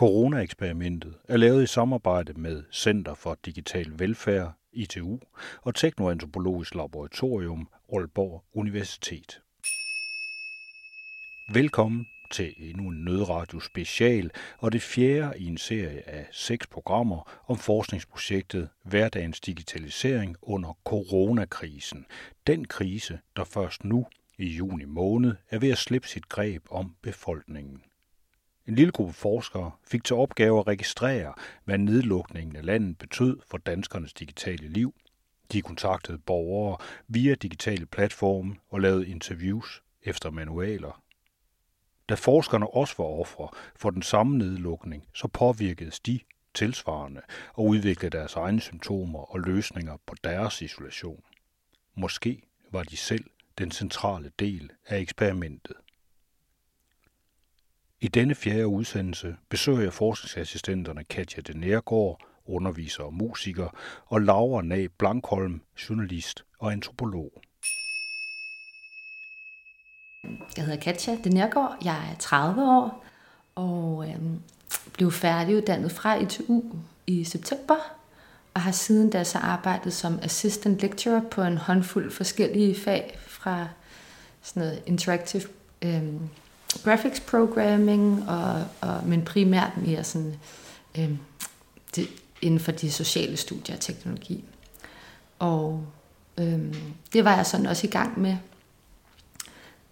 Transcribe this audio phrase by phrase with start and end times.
[0.00, 5.18] Corona-eksperimentet er lavet i samarbejde med Center for Digital Velfærd, ITU,
[5.62, 9.40] og Teknoantropologisk Laboratorium, Aalborg Universitet.
[11.54, 17.40] Velkommen til endnu en nødradio special, og det fjerde i en serie af seks programmer
[17.46, 22.06] om forskningsprojektet Hverdagens Digitalisering under coronakrisen.
[22.46, 24.06] Den krise, der først nu
[24.38, 27.82] i juni måned er ved at slippe sit greb om befolkningen.
[28.70, 31.34] En lille gruppe forskere fik til opgave at registrere,
[31.64, 34.94] hvad nedlukningen af landet betød for danskernes digitale liv.
[35.52, 36.76] De kontaktede borgere
[37.08, 41.02] via digitale platforme og lavede interviews efter manualer.
[42.08, 46.20] Da forskerne også var ofre for den samme nedlukning, så påvirkedes de
[46.54, 47.20] tilsvarende
[47.54, 51.22] og udviklede deres egne symptomer og løsninger på deres isolation.
[51.94, 53.24] Måske var de selv
[53.58, 55.76] den centrale del af eksperimentet.
[58.02, 63.68] I denne fjerde udsendelse besøger jeg forskningsassistenterne Katja Denergaard, underviser og musiker,
[64.06, 67.42] og Laura Nag Blankholm, journalist og antropolog.
[70.56, 73.04] Jeg hedder Katja Denergaard, jeg er 30 år
[73.54, 74.40] og øhm,
[74.92, 76.62] blev færdiguddannet fra ITU
[77.06, 77.76] i september,
[78.54, 83.68] og har siden da så arbejdet som assistant lecturer på en håndfuld forskellige fag fra
[84.42, 85.42] sådan noget interactive
[85.82, 86.28] øhm,
[86.84, 90.34] graphics programming, og, og, men primært mere sådan,
[90.98, 91.10] øh,
[91.96, 92.08] det,
[92.42, 94.44] inden for de sociale studier og teknologi.
[95.38, 95.86] Og
[96.38, 96.74] øh,
[97.12, 98.36] det var jeg sådan også i gang med,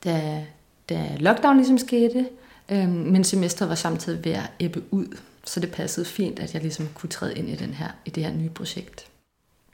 [0.04, 0.46] da,
[0.88, 2.28] da lockdown ligesom skete,
[2.68, 6.62] øh, men semesteret var samtidig ved at ebbe ud, så det passede fint, at jeg
[6.62, 9.06] ligesom kunne træde ind i, den her, i det her nye projekt.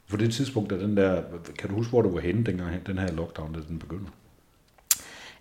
[0.07, 1.23] For det tidspunkt, er den der,
[1.57, 4.11] kan du huske, hvor du var henne dengang, den her lockdown, da den begyndte?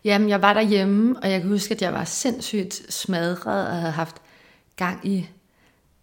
[0.05, 3.93] Jamen, jeg var derhjemme, og jeg kan huske, at jeg var sindssygt smadret og havde
[3.93, 4.17] haft
[4.77, 5.29] gang i,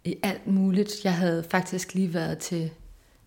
[0.04, 0.90] i alt muligt.
[1.04, 2.70] Jeg havde faktisk lige været til,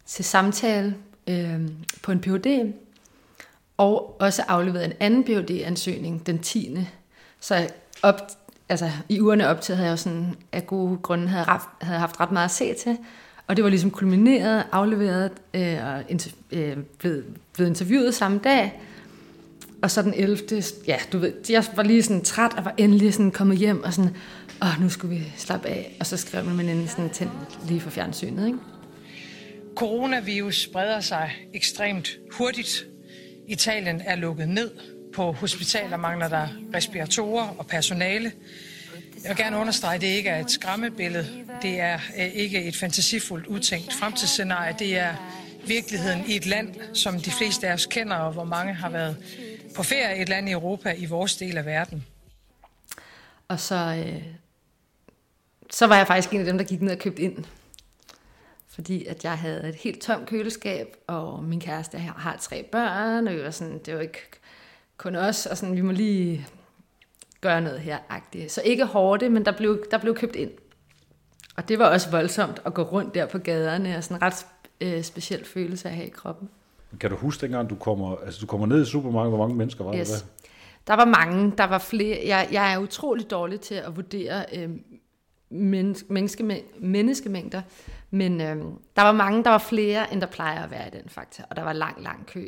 [0.05, 0.95] til samtale
[1.27, 1.61] øh,
[2.03, 2.73] på en PhD,
[3.77, 6.77] og også afleveret en anden PhD-ansøgning den 10.
[7.39, 7.69] Så
[8.03, 8.21] op,
[8.69, 12.19] altså, i ugerne op til havde jeg sådan af gode grunde havde, haft, havde haft
[12.19, 12.97] ret meget at se til.
[13.47, 18.81] Og det var ligesom kulmineret, afleveret øh, og inter, øh, blevet, blevet interviewet samme dag.
[19.85, 20.63] Og så den 11.
[20.87, 23.93] Ja, du ved, jeg var lige sådan træt og var endelig sådan kommet hjem og
[23.93, 24.15] sådan,
[24.61, 25.95] åh, nu skulle vi slappe af.
[25.99, 27.29] Og så skrev man endelig sådan tænd
[27.67, 28.59] lige for fjernsynet, ikke?
[29.75, 32.85] Coronavirus spreder sig ekstremt hurtigt.
[33.47, 34.71] Italien er lukket ned.
[35.13, 38.31] På hospitaler mangler der respiratorer og personale.
[39.23, 41.27] Jeg vil gerne understrege, at det ikke er et skræmmebillede.
[41.61, 44.75] Det er øh, ikke et fantasifuldt udtænkt fremtidsscenarie.
[44.79, 45.15] Det er
[45.67, 49.17] virkeligheden i et land, som de fleste af os kender, og hvor mange har været
[49.75, 52.05] på ferie et land i Europa, i vores del af verden.
[53.47, 54.23] Og så, øh,
[55.71, 57.45] så var jeg faktisk en af dem, der gik ned og købte ind.
[58.67, 63.33] Fordi at jeg havde et helt tomt køleskab, og min kæreste har, tre børn, og
[63.33, 64.19] vi var sådan, det var ikke
[64.97, 66.47] kun os, og sådan, vi må lige
[67.41, 67.97] gøre noget her.
[68.09, 68.47] -agtigt.
[68.47, 70.51] Så ikke hårdt, men der blev, der blev købt ind.
[71.57, 74.45] Og det var også voldsomt at gå rundt der på gaderne, og sådan en ret
[74.81, 76.49] øh, speciel følelse at have i kroppen.
[76.99, 79.83] Kan du huske dengang, du kommer, altså du kommer ned i supermarkedet, hvor mange mennesker
[79.83, 80.09] var yes.
[80.09, 80.49] der?
[80.87, 82.17] Der var mange, der var flere.
[82.25, 84.69] Jeg, jeg er utrolig dårlig til at vurdere øh,
[85.49, 87.61] menneske, menneske, menneskemængder,
[88.11, 88.55] men øh,
[88.95, 91.55] der var mange, der var flere, end der plejer at være i den fakta, og
[91.55, 92.47] der var lang, lang kø.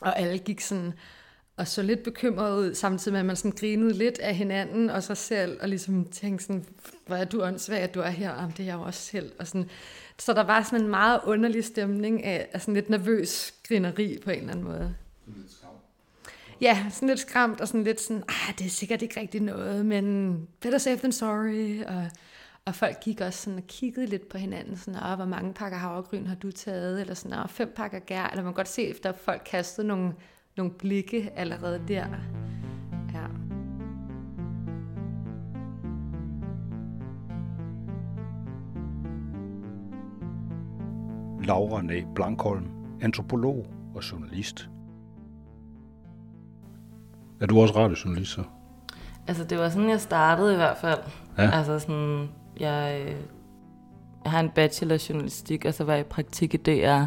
[0.00, 0.92] Og alle gik sådan
[1.56, 5.02] og så lidt bekymret ud, samtidig med, at man sådan grinede lidt af hinanden og
[5.02, 6.64] sig selv, og ligesom tænkte sådan,
[7.06, 9.32] hvor er du åndssvag, at du er her, og det er jeg jo også selv.
[9.38, 9.68] Og sådan,
[10.18, 14.30] så der var sådan en meget underlig stemning af, af sådan lidt nervøs grineri på
[14.30, 14.94] en eller anden måde.
[16.60, 19.86] Ja, sådan lidt skræmt og sådan lidt sådan, ah, det er sikkert ikke rigtig noget,
[19.86, 21.84] men better safe than sorry.
[21.84, 22.10] Og,
[22.64, 25.78] og folk gik også sådan og kiggede lidt på hinanden, sådan, ah, hvor mange pakker
[25.78, 28.82] havregryn har du taget, eller sådan, ah, fem pakker gær, eller man kan godt se,
[28.82, 30.12] efter folk kastede nogle,
[30.56, 32.06] nogle blikke allerede der.
[33.14, 33.26] Ja.
[41.44, 42.64] Laura Næ Blankholm,
[43.00, 44.70] antropolog og journalist.
[47.40, 48.42] Er du også radiojournalist så?
[49.26, 51.00] Altså, det var sådan, jeg startede i hvert fald.
[51.38, 51.50] Ja.
[51.50, 52.28] Altså sådan,
[52.60, 53.06] jeg,
[54.24, 57.04] jeg har en bachelor i journalistik, og så var jeg i praktik i DR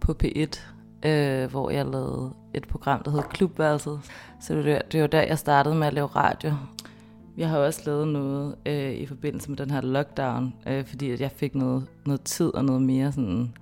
[0.00, 4.00] på P1, øh, hvor jeg lavede et program, der hed Klubværelset.
[4.40, 6.52] Så det var, det var der, jeg startede med at lave radio.
[7.36, 11.20] Jeg har også lavet noget øh, i forbindelse med den her lockdown, øh, fordi at
[11.20, 13.54] jeg fik noget, noget tid og noget mere sådan,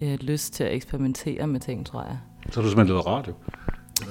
[0.00, 2.18] øh, lyst til at eksperimentere med ting, tror jeg.
[2.50, 3.32] Så har du simpelthen lavet radio?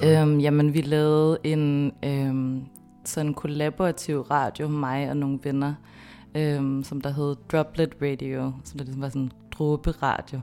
[0.04, 2.64] Øhm, jamen, vi lavede en, øhm,
[3.04, 5.74] sådan kollaborativ radio, mig og nogle venner,
[6.34, 10.40] øhm, som der hed Droplet Radio, som der ligesom var sådan en dråberadio,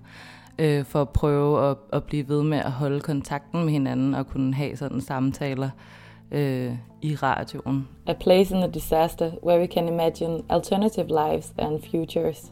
[0.59, 4.27] øh, for at prøve at, at blive ved med at holde kontakten med hinanden og
[4.27, 5.69] kunne have sådan samtaler
[6.31, 7.87] øh, i radioen.
[8.07, 12.51] A place in a disaster where we can imagine alternative lives and futures.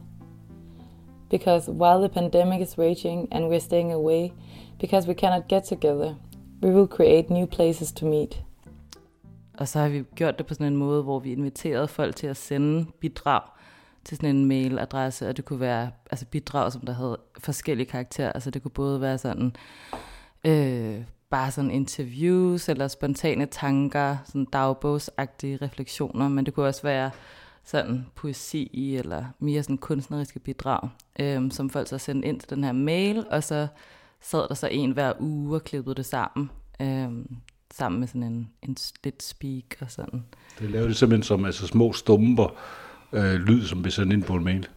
[1.30, 4.32] Because while the pandemic is raging and we're staying away,
[4.80, 6.16] because we cannot get together,
[6.64, 8.42] we will create new places to meet.
[9.58, 12.28] Og så har vi gjort det på sådan en måde, hvor vi inviterede folk til
[12.28, 13.42] at sende bidrag
[14.06, 18.32] til sådan en mailadresse, og det kunne være altså bidrag, som der havde forskellige karakterer.
[18.32, 19.56] Altså det kunne både være sådan
[20.46, 27.12] øh, bare sådan interviews eller spontane tanker, sådan dagbogsagtige refleksioner, men det kunne også være
[27.64, 32.64] sådan poesi eller mere sådan kunstneriske bidrag, øh, som folk så sendte ind til den
[32.64, 33.68] her mail, og så
[34.22, 36.52] sad der så en hver uge og klippede det sammen.
[36.82, 37.10] Øh,
[37.74, 40.26] sammen med sådan en, en lidt speak og sådan.
[40.60, 42.48] Det lavede det simpelthen som altså små stumper,
[43.14, 44.68] øh, lyd, som blev sendt ind på en mail.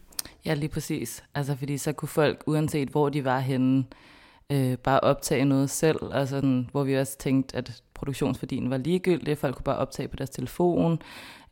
[0.45, 1.23] Ja, lige præcis.
[1.35, 3.85] Altså, fordi så kunne folk, uanset hvor de var henne,
[4.49, 9.37] øh, bare optage noget selv, og sådan, hvor vi også tænkte, at produktionsværdien var ligegyldig.
[9.37, 11.01] Folk kunne bare optage på deres telefon,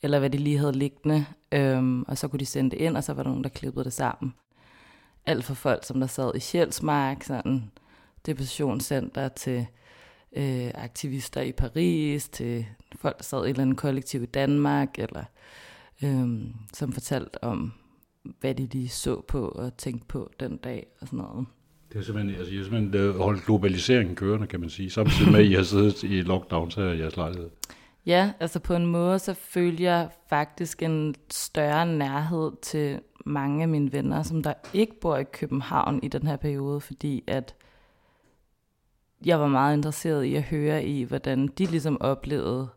[0.02, 3.04] eller hvad de lige havde liggende, øhm, og så kunne de sende det ind, og
[3.04, 4.34] så var der nogen, der klippede det sammen.
[5.26, 7.72] Alt for folk, som der sad i Sjælsmark, sådan
[8.26, 9.68] depressionscenter til
[10.34, 12.66] øh, aktivister i Paris, til
[12.96, 15.24] folk, der sad i et eller andet kollektiv i Danmark, eller
[16.04, 16.28] øh,
[16.74, 17.74] som fortalte om,
[18.40, 21.48] hvad de lige så på og tænkte på den dag og sådan noget.
[21.94, 25.32] Det er simpelthen, altså, jeg har simpelthen øh, holdt globaliseringen kørende, kan man sige, samtidig
[25.32, 27.50] med, at I har siddet i lockdown her i jeres lejlighed.
[28.06, 33.68] Ja, altså på en måde, så følger jeg faktisk en større nærhed til mange af
[33.68, 37.56] mine venner, som der ikke bor i København i den her periode, fordi at
[39.26, 42.68] jeg var meget interesseret i at høre i, hvordan de ligesom oplevede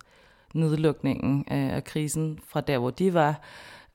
[0.54, 3.40] nedlukningen af, af krisen fra der, hvor de var,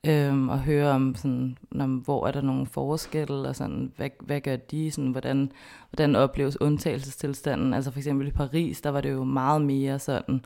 [0.07, 4.41] øhm, og høre om, sådan, om, hvor er der nogle forskelle, og sådan, hvad, hvad
[4.41, 5.51] gør de, sådan, hvordan,
[5.89, 7.73] hvordan opleves undtagelsestilstanden.
[7.73, 10.45] Altså for eksempel i Paris, der var det jo meget mere sådan,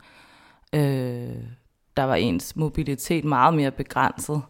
[0.72, 1.44] øh,
[1.96, 4.42] der var ens mobilitet meget mere begrænset,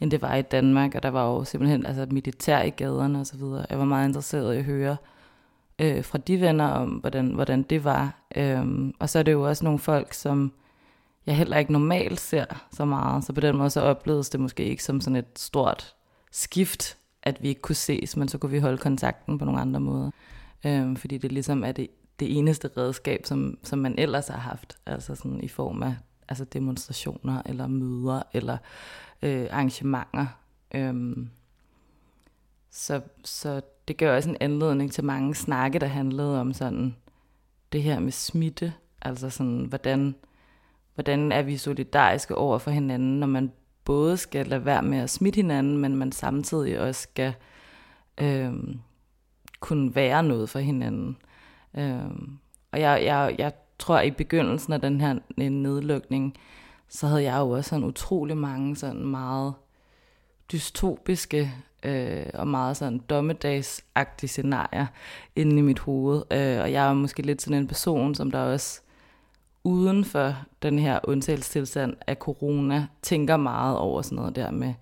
[0.00, 3.26] end det var i Danmark, og der var jo simpelthen altså, militær i gaderne og
[3.26, 3.66] så videre.
[3.70, 4.96] Jeg var meget interesseret i at høre,
[5.78, 8.24] øh, fra de venner om, hvordan, hvordan det var.
[8.36, 10.52] Øhm, og så er det jo også nogle folk, som
[11.26, 13.24] jeg heller ikke normalt ser så meget.
[13.24, 15.94] Så på den måde så opleves det måske ikke som sådan et stort
[16.30, 19.80] skift, at vi ikke kunne ses, men så kunne vi holde kontakten på nogle andre
[19.80, 20.10] måder.
[20.66, 21.88] Øhm, fordi det ligesom er det,
[22.20, 25.94] det eneste redskab, som, som man ellers har haft, altså sådan i form af
[26.28, 28.58] altså demonstrationer, eller møder, eller
[29.22, 30.26] øh, arrangementer.
[30.74, 31.30] Øhm,
[32.70, 36.96] så, så det gør også en anledning til mange snakke, der handlede om sådan
[37.72, 38.72] det her med smitte.
[39.02, 40.14] Altså sådan, hvordan,
[40.94, 43.52] hvordan er vi solidariske over for hinanden, når man
[43.84, 47.34] både skal lade være med at smitte hinanden, men man samtidig også skal
[48.20, 48.52] øh,
[49.60, 51.16] kunne være noget for hinanden.
[51.74, 52.10] Øh,
[52.72, 56.36] og jeg, jeg, jeg tror, at i begyndelsen af den her øh, nedlukning,
[56.88, 59.54] så havde jeg jo også sådan utrolig mange sådan meget
[60.52, 61.52] dystopiske
[61.82, 64.86] øh, og meget sådan dommedagsagtige scenarier
[65.36, 66.22] inde i mit hoved.
[66.30, 68.80] Øh, og jeg er måske lidt sådan en person, som der også
[69.64, 74.74] uden for den her undtagelsestilstand af corona, tænker meget over sådan noget der med,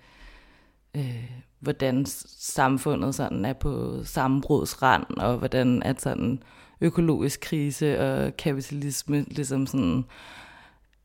[0.95, 1.31] øh,
[1.61, 6.43] hvordan samfundet sådan er på sammenbrudsrand, og hvordan at sådan
[6.81, 10.05] økologisk krise og kapitalisme ligesom sådan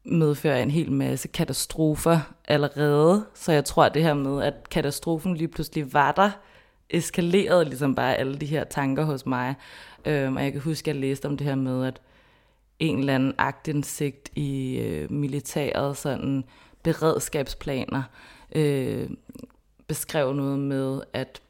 [0.05, 3.25] medfører en hel masse katastrofer allerede.
[3.33, 6.31] Så jeg tror, at det her med, at katastrofen lige pludselig var der,
[6.89, 9.55] eskalerede ligesom bare alle de her tanker hos mig.
[10.05, 12.01] Øhm, og jeg kan huske, at jeg læste om det her med, at
[12.79, 16.43] en eller anden agtindsigt i øh, militæret, sådan
[16.83, 18.03] beredskabsplaner,
[18.55, 19.09] øh,
[19.87, 21.41] beskrev noget med, at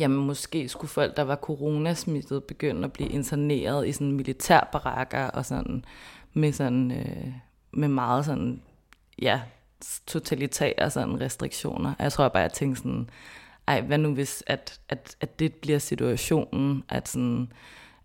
[0.00, 5.44] jamen måske skulle folk, der var coronasmittet, begynde at blive interneret i sådan militærbarakker og
[5.44, 5.84] sådan
[6.32, 7.32] med sådan øh,
[7.72, 8.62] med meget sådan,
[9.22, 9.40] ja,
[10.06, 11.94] totalitære sådan restriktioner.
[11.98, 13.10] Jeg tror bare, jeg tænkte sådan,
[13.68, 17.52] ej, hvad nu hvis, at, at, at det bliver situationen, at sådan,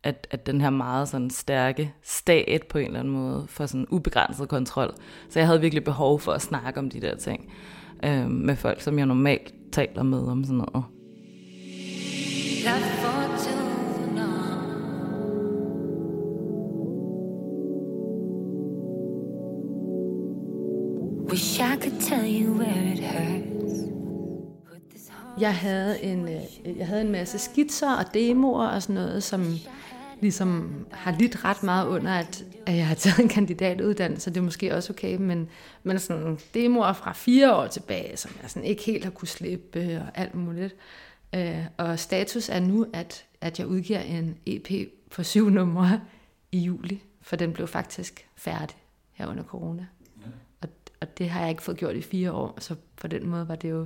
[0.03, 3.87] at, at den her meget sådan stærke stat på en eller anden måde får sådan
[3.89, 4.93] ubegrænset kontrol.
[5.29, 7.53] Så jeg havde virkelig behov for at snakke om de der ting
[8.03, 10.85] øh, med folk, som jeg normalt taler med om sådan noget.
[21.29, 23.91] Wish I could tell you where it hurts.
[25.39, 29.41] Jeg havde en, øh, jeg havde en masse skitser og demoer og sådan noget, som
[30.21, 34.41] ligesom har lidt ret meget under, at, at jeg har taget en kandidatuddannelse, det er
[34.41, 35.49] måske også okay, men,
[35.83, 39.97] men sådan demoer fra fire år tilbage, som jeg sådan ikke helt har kunne slippe
[39.97, 40.75] og alt muligt.
[41.35, 46.01] Øh, og status er nu, at, at jeg udgiver en EP på syv numre
[46.51, 48.77] i juli, for den blev faktisk færdig
[49.11, 49.85] her under corona.
[50.21, 50.27] Ja.
[50.61, 50.69] Og,
[51.01, 53.55] og det har jeg ikke fået gjort i fire år, så på den måde var
[53.55, 53.85] det jo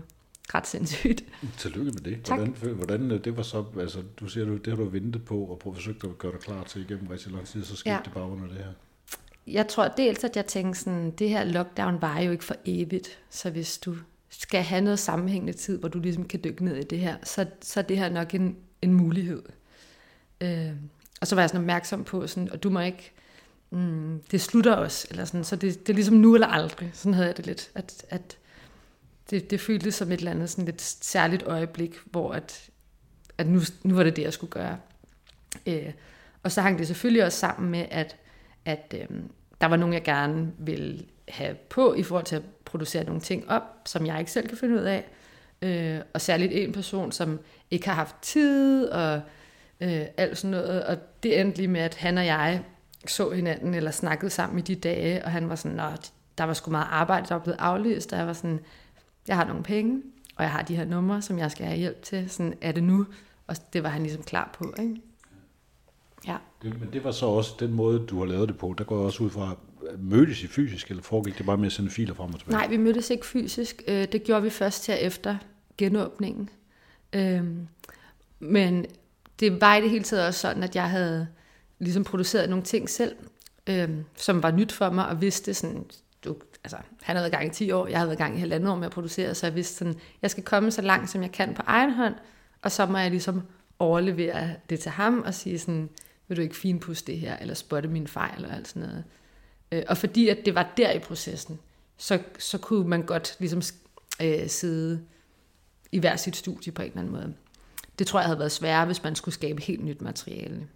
[0.54, 1.24] ret sindssygt.
[1.58, 2.24] Tillykke med det.
[2.24, 2.40] Tak.
[2.40, 5.60] Hvordan, hvordan øh, det var så, altså du siger, det har du ventet på og
[5.64, 8.02] forsøgt at gøre dig klar til igennem rigtig lang tid, så skete ja.
[8.06, 8.72] det bare under det her.
[9.48, 13.20] Jeg tror dels, at jeg tænkte sådan, det her lockdown var jo ikke for evigt,
[13.30, 13.96] så hvis du
[14.30, 17.46] skal have noget sammenhængende tid, hvor du ligesom kan dykke ned i det her, så,
[17.62, 19.44] så er det her nok en, en mulighed.
[20.42, 20.72] Øh,
[21.22, 23.12] og så var jeg sådan opmærksom på, sådan, og du må ikke,
[23.70, 27.14] mm, det slutter også, eller sådan, så det, det er ligesom nu eller aldrig, sådan
[27.14, 28.38] havde jeg det lidt, at, at
[29.30, 32.70] det, det føltes som et eller andet sådan lidt særligt øjeblik, hvor at,
[33.38, 34.78] at nu, nu var det det, jeg skulle gøre.
[35.66, 35.94] Øh,
[36.44, 38.16] og så hang det selvfølgelig også sammen med, at,
[38.66, 39.18] at øh,
[39.62, 43.50] der var nogen, jeg gerne ville have på i forhold til at producere nogle ting
[43.50, 45.06] op, som jeg ikke selv kan finde ud af.
[45.62, 47.40] Øh, og særligt en person, som
[47.72, 49.22] ikke har haft tid og
[49.82, 50.84] øh, alt sådan noget.
[50.84, 52.64] Og det endte lige med, at han og jeg
[53.08, 56.54] så hinanden eller snakkede sammen i de dage, og han var sådan, at der var
[56.54, 58.60] sgu meget arbejde, der var blevet aflyst, og jeg var sådan,
[59.28, 60.02] jeg har nogle penge,
[60.36, 62.30] og jeg har de her numre, som jeg skal have hjælp til.
[62.30, 63.06] Sådan er det nu.
[63.48, 64.74] Og det var han ligesom klar på.
[64.80, 64.96] Ikke?
[66.28, 66.38] Ja.
[66.62, 68.76] Det, men det var så også den måde, du har lavet det på.
[68.78, 69.58] Der går jeg også ud fra,
[69.98, 72.58] mødtes I fysisk, eller foregik det bare med at sende filer frem og tilbage?
[72.58, 73.84] Nej, vi mødtes ikke fysisk.
[73.88, 75.38] Øh, det gjorde vi først her efter
[75.78, 76.50] genåbningen.
[77.14, 77.68] Øhm,
[78.40, 78.86] men
[79.40, 81.28] det var i det hele taget også sådan, at jeg havde
[81.80, 83.16] ligesom produceret nogle ting selv,
[83.68, 85.86] øhm, som var nyt for mig, og vidste sådan,
[86.26, 86.36] du,
[86.66, 88.40] altså, han havde været i gang i 10 år, jeg havde været i gang i
[88.40, 91.22] halvandet år med at producere, så jeg vidste sådan, jeg skal komme så langt, som
[91.22, 92.16] jeg kan på egen hånd,
[92.62, 93.42] og så må jeg ligesom
[93.80, 95.90] overlevere det til ham og sige sådan,
[96.28, 99.04] vil du ikke finpuste det her, eller spotte min fejl og alt sådan noget.
[99.72, 101.60] Øh, og fordi at det var der i processen,
[101.98, 103.62] så, så kunne man godt ligesom
[104.22, 105.02] øh, sidde
[105.92, 107.34] i hver sit studie på en eller anden måde.
[108.00, 110.68] Det tror jeg havde været sværere, hvis man skulle skabe helt nyt materiale.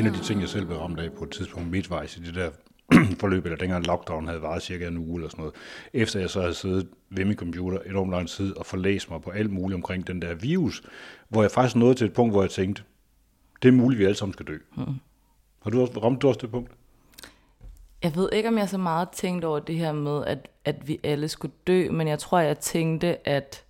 [0.00, 2.34] En af de ting, jeg selv blev ramt af på et tidspunkt midtvejs i det
[2.34, 2.50] der
[3.20, 5.54] forløb, eller dengang lockdown havde varet cirka en uge eller sådan noget,
[5.92, 9.30] efter jeg så havde siddet ved min computer enormt lang tid og forlæst mig på
[9.30, 10.82] alt muligt omkring den der virus,
[11.28, 12.82] hvor jeg faktisk nåede til et punkt, hvor jeg tænkte,
[13.62, 14.58] det er muligt, vi alle sammen skal dø.
[14.76, 14.84] Mm.
[15.62, 16.70] Har du også, ramt du også det punkt?
[18.02, 21.00] Jeg ved ikke, om jeg så meget tænkte over det her med, at, at vi
[21.04, 23.64] alle skulle dø, men jeg tror, jeg tænkte, at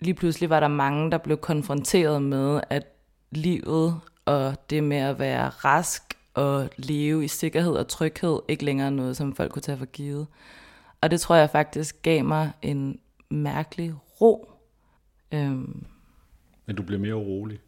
[0.00, 2.94] lige pludselig var der mange, der blev konfronteret med, at
[3.30, 6.02] livet og det med at være rask
[6.34, 10.26] og leve i sikkerhed og tryghed ikke længere noget, som folk kunne tage for givet.
[11.00, 14.50] Og det tror jeg faktisk gav mig en mærkelig ro.
[15.32, 15.84] Øhm.
[16.66, 17.58] Men du blev mere urolig?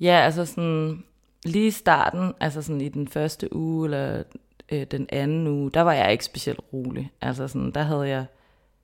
[0.00, 1.04] Ja, altså sådan
[1.44, 4.22] lige i starten, altså sådan i den første uge eller
[4.72, 7.12] øh, den anden uge, der var jeg ikke specielt rolig.
[7.20, 8.26] Altså sådan, der havde jeg,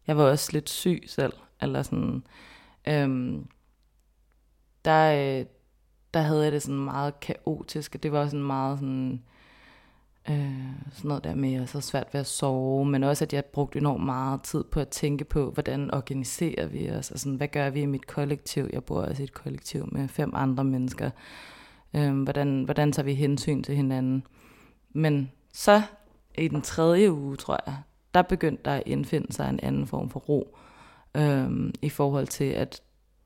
[0.07, 2.25] jeg var også lidt syg selv, eller sådan,
[2.88, 3.47] øhm,
[4.85, 5.47] der, øh,
[6.15, 9.23] der havde jeg det sådan meget kaotisk, og det var sådan meget sådan,
[10.31, 10.37] øh,
[10.93, 13.79] sådan noget der med, at så svært ved at sove, men også at jeg brugte
[13.79, 17.71] enormt meget tid på at tænke på, hvordan organiserer vi os, og sådan, hvad gør
[17.71, 18.69] vi i mit kollektiv?
[18.73, 21.11] Jeg bor også i et kollektiv med fem andre mennesker.
[21.95, 24.27] Øh, hvordan, hvordan tager vi hensyn til hinanden?
[24.91, 25.83] Men så
[26.39, 27.77] i den tredje uge, tror jeg,
[28.15, 30.57] der begyndte der at indfinde sig en anden form for ro,
[31.15, 32.83] øh, i forhold til, at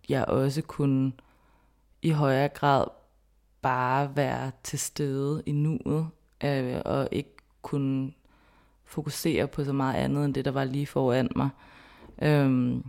[0.09, 1.13] jeg også kunne
[2.03, 2.87] i højere grad
[3.63, 6.09] bare være til stede i nuet,
[6.45, 8.13] øh, og ikke kunne
[8.85, 11.49] fokusere på så meget andet end det, der var lige foran mig.
[12.23, 12.85] Øhm,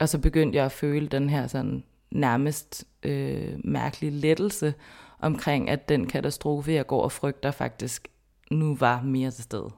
[0.00, 4.74] og så begyndte jeg at føle den her sådan nærmest øh, mærkelige lettelse
[5.18, 8.08] omkring, at den katastrofe, jeg går og frygter, faktisk
[8.50, 9.70] nu var mere til stede.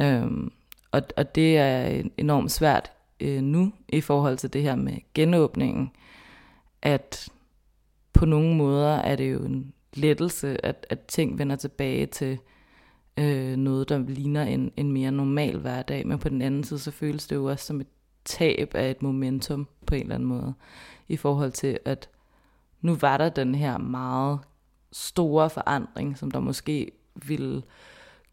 [0.00, 0.52] Øhm,
[0.90, 5.90] og, og det er enormt svært øh, nu i forhold til det her med genåbningen
[6.82, 7.28] at
[8.12, 12.38] på nogle måder er det jo en lettelse, at, at ting vender tilbage til
[13.16, 16.06] øh, noget, der ligner en, en mere normal hverdag.
[16.06, 17.86] Men på den anden side, så føles det jo også som et
[18.24, 20.54] tab af et momentum på en eller anden måde.
[21.08, 22.08] I forhold til, at
[22.80, 24.38] nu var der den her meget
[24.92, 26.92] store forandring, som der måske
[27.26, 27.62] ville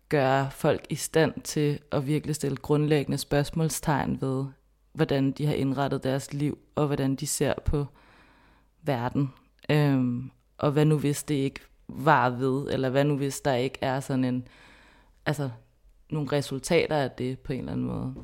[0.10, 4.46] gøre folk i stand til at virkelig stille grundlæggende spørgsmålstegn ved,
[4.94, 7.86] hvordan de har indrettet deres liv, og hvordan de ser på
[8.84, 9.34] verden.
[9.70, 13.78] Øhm, og hvad nu hvis det ikke var ved, eller hvad nu hvis der ikke
[13.82, 14.48] er sådan en
[15.26, 15.50] altså,
[16.10, 18.16] nogle resultater af det på en eller anden måde.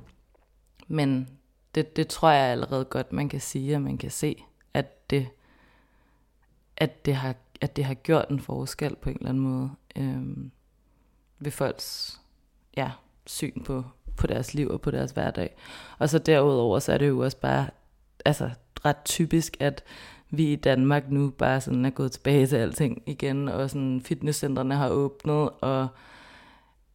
[0.87, 1.29] Men
[1.75, 5.27] det, det tror jeg allerede godt, man kan sige, og man kan se, at det,
[6.77, 10.51] at det, har, at det har gjort en forskel på en eller anden måde øhm,
[11.39, 12.19] ved folks
[12.77, 12.91] ja,
[13.25, 13.83] syn på,
[14.17, 15.55] på deres liv og på deres hverdag.
[15.97, 17.69] Og så derudover, så er det jo også bare
[18.25, 18.49] altså,
[18.85, 19.83] ret typisk, at
[20.29, 24.75] vi i Danmark nu bare sådan er gået tilbage til alting igen, og sådan fitnesscentrene
[24.75, 25.87] har åbnet, og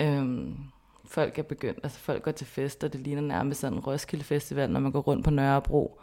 [0.00, 0.56] øhm,
[1.04, 4.70] folk er begyndt, altså folk går til fester, det ligner nærmest sådan en Roskilde Festival,
[4.70, 6.00] når man går rundt på Nørrebro.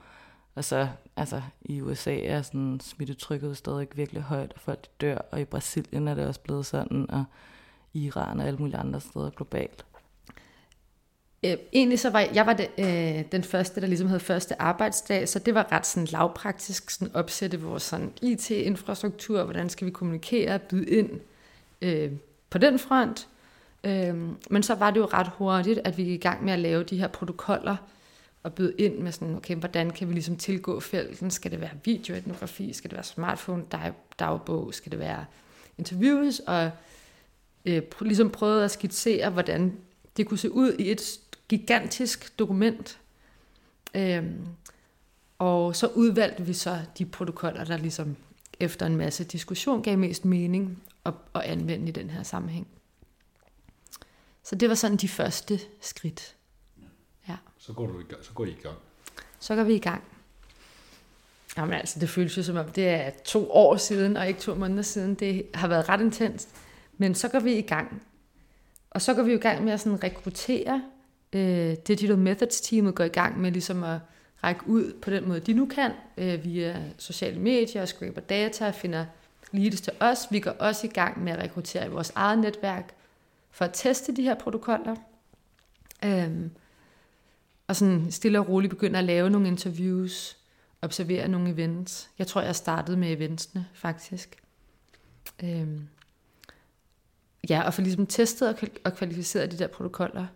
[0.56, 5.42] Og så, altså, i USA er sådan smittetrykket stadig virkelig højt, og folk dør, og
[5.42, 7.24] i Brasilien er det også blevet sådan, og
[7.94, 9.86] Iran og alle mulige andre steder globalt.
[11.46, 14.62] Øh, egentlig så var jeg, jeg var det, øh, den første, der ligesom havde første
[14.62, 19.92] arbejdsdag, så det var ret sådan lavpraktisk sådan opsætte vores sådan IT-infrastruktur, hvordan skal vi
[19.92, 21.10] kommunikere, byde ind
[21.82, 22.12] øh,
[22.50, 23.28] på den front.
[23.84, 24.16] Øh,
[24.50, 26.84] men så var det jo ret hurtigt, at vi gik i gang med at lave
[26.84, 27.76] de her protokoller,
[28.44, 31.32] og byde ind med sådan, okay, hvordan kan vi ligesom tilgå felten?
[31.32, 32.74] Skal det være videoetnografi?
[32.74, 34.74] Skal det være smartphone, dag, dagbog?
[34.74, 35.26] Skal det være
[35.78, 36.40] interviews?
[36.40, 36.72] Og
[37.66, 39.78] øh, ligesom prøvede at skitsere, hvordan
[40.18, 41.20] det kunne se ud i et
[41.52, 43.00] gigantisk dokument.
[43.96, 44.48] Øhm,
[45.40, 48.16] og så udvalgte vi så de protokoller, der ligesom
[48.60, 52.68] efter en masse diskussion gav mest mening at, at anvende i den her sammenhæng.
[54.44, 56.36] Så det var sådan de første skridt.
[57.28, 57.38] Ja.
[57.58, 58.78] Så går, du i gang, så går I i gang.
[59.40, 60.04] Så går vi i gang.
[61.58, 64.56] Jamen altså, det føles jo som om, det er to år siden, og ikke to
[64.56, 65.16] måneder siden.
[65.16, 66.50] Det har været ret intenst.
[66.98, 68.04] Men så går vi i gang.
[68.90, 70.84] Og så går vi i gang med at sådan rekruttere
[71.34, 74.00] øh, Digital Methods teamet går i gang med ligesom at
[74.44, 79.06] række ud på den måde, de nu kan, øh, via sociale medier, scraper data, finder
[79.52, 80.28] leads til os.
[80.32, 82.94] Vi går også i gang med at rekruttere i vores eget netværk
[83.52, 84.96] for at teste de her protokoller.
[86.06, 86.52] Øhm,
[87.68, 90.38] og sådan stille og roligt begynder at lave nogle interviews,
[90.82, 92.10] observere nogle events.
[92.20, 94.42] Jeg tror, jeg startede med eventsene, faktisk.
[95.44, 95.88] Øhm,
[97.50, 100.28] ja, og få ligesom testet og kvalificeret de der protokoller.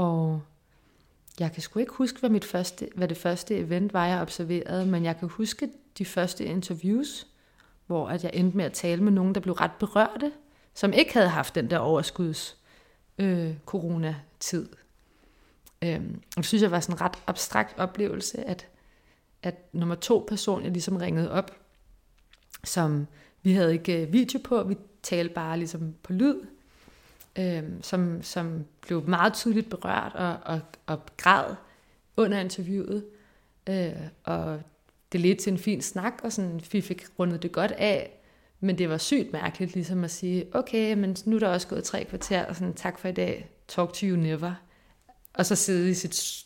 [0.00, 0.42] Og
[1.40, 4.86] jeg kan sgu ikke huske, hvad, mit første, hvad det første event var, jeg observerede,
[4.86, 7.26] men jeg kan huske de første interviews,
[7.86, 10.32] hvor at jeg endte med at tale med nogen, der blev ret berørte,
[10.74, 12.56] som ikke havde haft den der overskuds
[13.18, 14.68] øh, coronatid.
[15.82, 18.66] Øhm, og det synes jeg var sådan en ret abstrakt oplevelse, at,
[19.42, 21.50] at nummer to person, jeg ligesom ringede op,
[22.64, 23.06] som
[23.42, 26.40] vi havde ikke øh, video på, vi talte bare ligesom på lyd,
[27.40, 31.54] øh, som, som blev meget tydeligt berørt og, og, og græd
[32.16, 33.04] under interviewet.
[33.68, 33.92] Øh,
[34.24, 34.60] og
[35.12, 38.16] det ledte til en fin snak, og sådan, vi fik rundet det godt af.
[38.60, 41.84] Men det var sygt mærkeligt ligesom at sige, okay, men nu er der også gået
[41.84, 44.54] tre kvarter, og sådan, tak for i dag, talk to you never.
[45.34, 46.44] Og så sidde i sit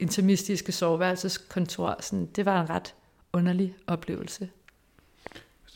[0.00, 1.96] intimistiske soveværelseskontor.
[2.00, 2.94] Sådan, det var en ret
[3.32, 4.50] underlig oplevelse.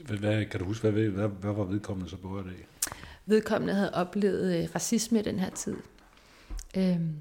[0.05, 2.57] Hvad, kan du huske, hvad, hvad, hvad var vedkommende så på det?
[3.31, 5.77] Vedkommende havde oplevet øh, racisme i den her tid.
[6.77, 7.17] Øhm,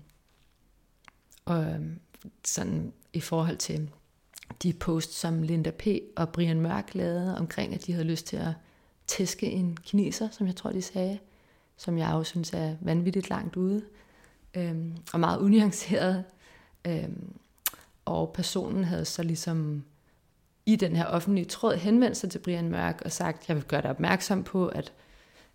[1.46, 2.00] og øhm,
[2.46, 3.90] sådan i forhold til
[4.64, 5.88] de posts, som Linda P.
[6.16, 8.54] og Brian Mørk lavede omkring, at de havde lyst til at
[9.08, 11.20] tæske en kineser, som jeg tror, de sagde,
[11.78, 13.84] som jeg også synes er vanvittigt langt ude,
[14.54, 16.24] øhm, og meget unuanceret.
[16.88, 17.34] Øhm,
[18.06, 19.84] og personen havde så ligesom
[20.66, 23.82] i den her offentlige tråd henvendt sig til Brian Mørk og sagt, jeg vil gøre
[23.82, 24.94] dig opmærksom på, at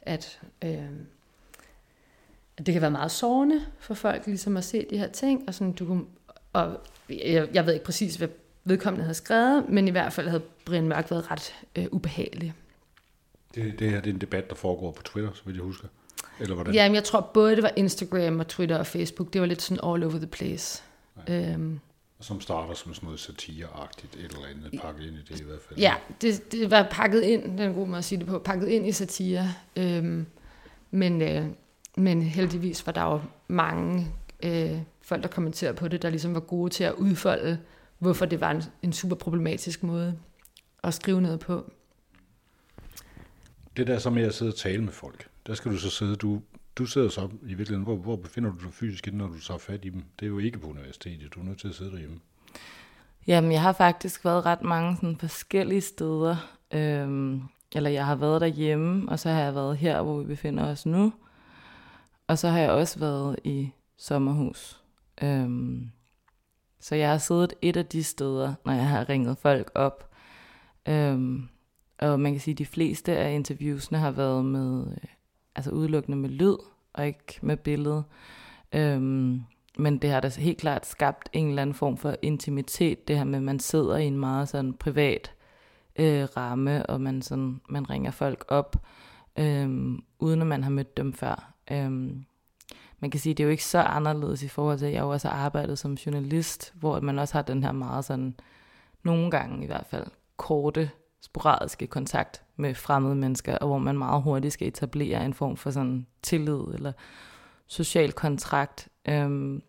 [0.07, 0.89] at, øh,
[2.57, 5.55] at det kan være meget sårende for folk ligesom at se de her ting, og,
[5.55, 6.05] sådan, du,
[6.53, 8.29] og jeg, jeg ved ikke præcis, hvad
[8.65, 12.55] vedkommende havde skrevet, men i hvert fald havde Brian Mørk været ret øh, ubehagelig.
[13.55, 15.87] Det, det her det er en debat, der foregår på Twitter, så vil jeg huske.
[16.41, 16.75] Eller hvordan?
[16.75, 19.33] Jamen, jeg tror både det var Instagram og Twitter og Facebook.
[19.33, 20.83] Det var lidt sådan all over the place.
[21.29, 21.53] Ja.
[21.53, 21.81] Øhm,
[22.21, 25.61] som starter som sådan noget satireagtigt, et eller andet pakket ind i det i hvert
[25.69, 25.81] fald.
[25.81, 28.39] Ja, det, det var pakket ind, den er en god måde at sige det på,
[28.39, 29.49] pakket ind i satire.
[29.77, 30.27] Øhm,
[30.91, 31.47] men, øh,
[31.97, 34.09] men heldigvis var der jo mange
[34.43, 37.59] øh, folk, der kommenterede på det, der ligesom var gode til at udfolde,
[37.99, 40.19] hvorfor det var en, en super problematisk måde
[40.83, 41.73] at skrive noget på.
[43.77, 46.17] Det der så med at sidde og tale med folk, der skal du så sidde,
[46.17, 46.43] du
[46.77, 49.85] du sidder så i virkeligheden, hvor, hvor befinder du dig fysisk, når du tager fat
[49.85, 50.03] i dem?
[50.21, 52.21] Det er jo ikke på universitetet, du er nødt til at sidde derhjemme.
[53.27, 56.37] Jamen, jeg har faktisk været ret mange sådan, forskellige steder.
[56.73, 57.43] Øhm,
[57.75, 60.87] eller jeg har været derhjemme, og så har jeg været her, hvor vi befinder os
[60.87, 61.13] nu.
[62.27, 64.81] Og så har jeg også været i sommerhus.
[65.23, 65.91] Øhm,
[66.81, 70.11] så jeg har siddet et af de steder, når jeg har ringet folk op.
[70.89, 71.49] Øhm,
[71.99, 75.09] og man kan sige, at de fleste af interviewsene har været med øh,
[75.57, 76.57] altså udelukkende med lyd.
[76.93, 78.05] og ikke med billede.
[78.73, 79.41] Øhm,
[79.79, 83.25] men det har da helt klart skabt en eller anden form for intimitet, det her
[83.25, 85.35] med, at man sidder i en meget sådan privat
[85.97, 88.77] øh, ramme, og man, sådan, man ringer folk op,
[89.39, 91.55] øh, uden at man har mødt dem før.
[91.71, 91.91] Øh,
[93.01, 95.01] man kan sige, at det er jo ikke så anderledes i forhold til, at jeg
[95.01, 98.35] jo også har arbejdet som journalist, hvor man også har den her meget sådan,
[99.03, 100.91] nogle gange i hvert fald, korte,
[101.25, 105.71] sporadiske kontakt med fremmede mennesker, og hvor man meget hurtigt skal etablere en form for
[105.71, 106.93] sådan tillid eller
[107.67, 108.89] social kontrakt.
[109.09, 109.63] Øhm,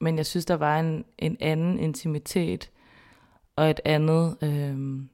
[0.00, 2.70] men jeg synes, der var en, en anden intimitet
[3.56, 5.08] og et andet, øhm,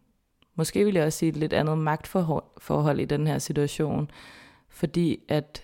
[0.54, 4.11] måske vil jeg også sige et lidt andet magtforhold forhold i den her situation,
[4.68, 5.62] fordi at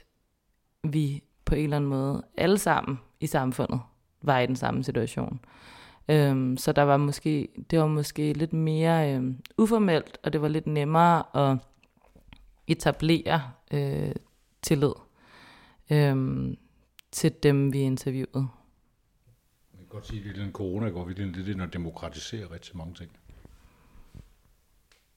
[0.84, 3.80] vi på en eller anden måde alle sammen i samfundet
[4.22, 5.40] var i den samme situation.
[6.10, 10.48] Øhm, så der var måske, det var måske lidt mere øhm, uformelt, og det var
[10.48, 11.58] lidt nemmere at
[12.66, 13.42] etablere
[13.72, 14.12] øh,
[14.62, 14.92] tillid
[15.90, 16.56] øhm,
[17.12, 18.48] til dem, vi interviewede.
[19.72, 22.94] Man kan godt sige, at den corona går virkelig det, det, at demokratisere rigtig mange
[22.94, 23.10] ting.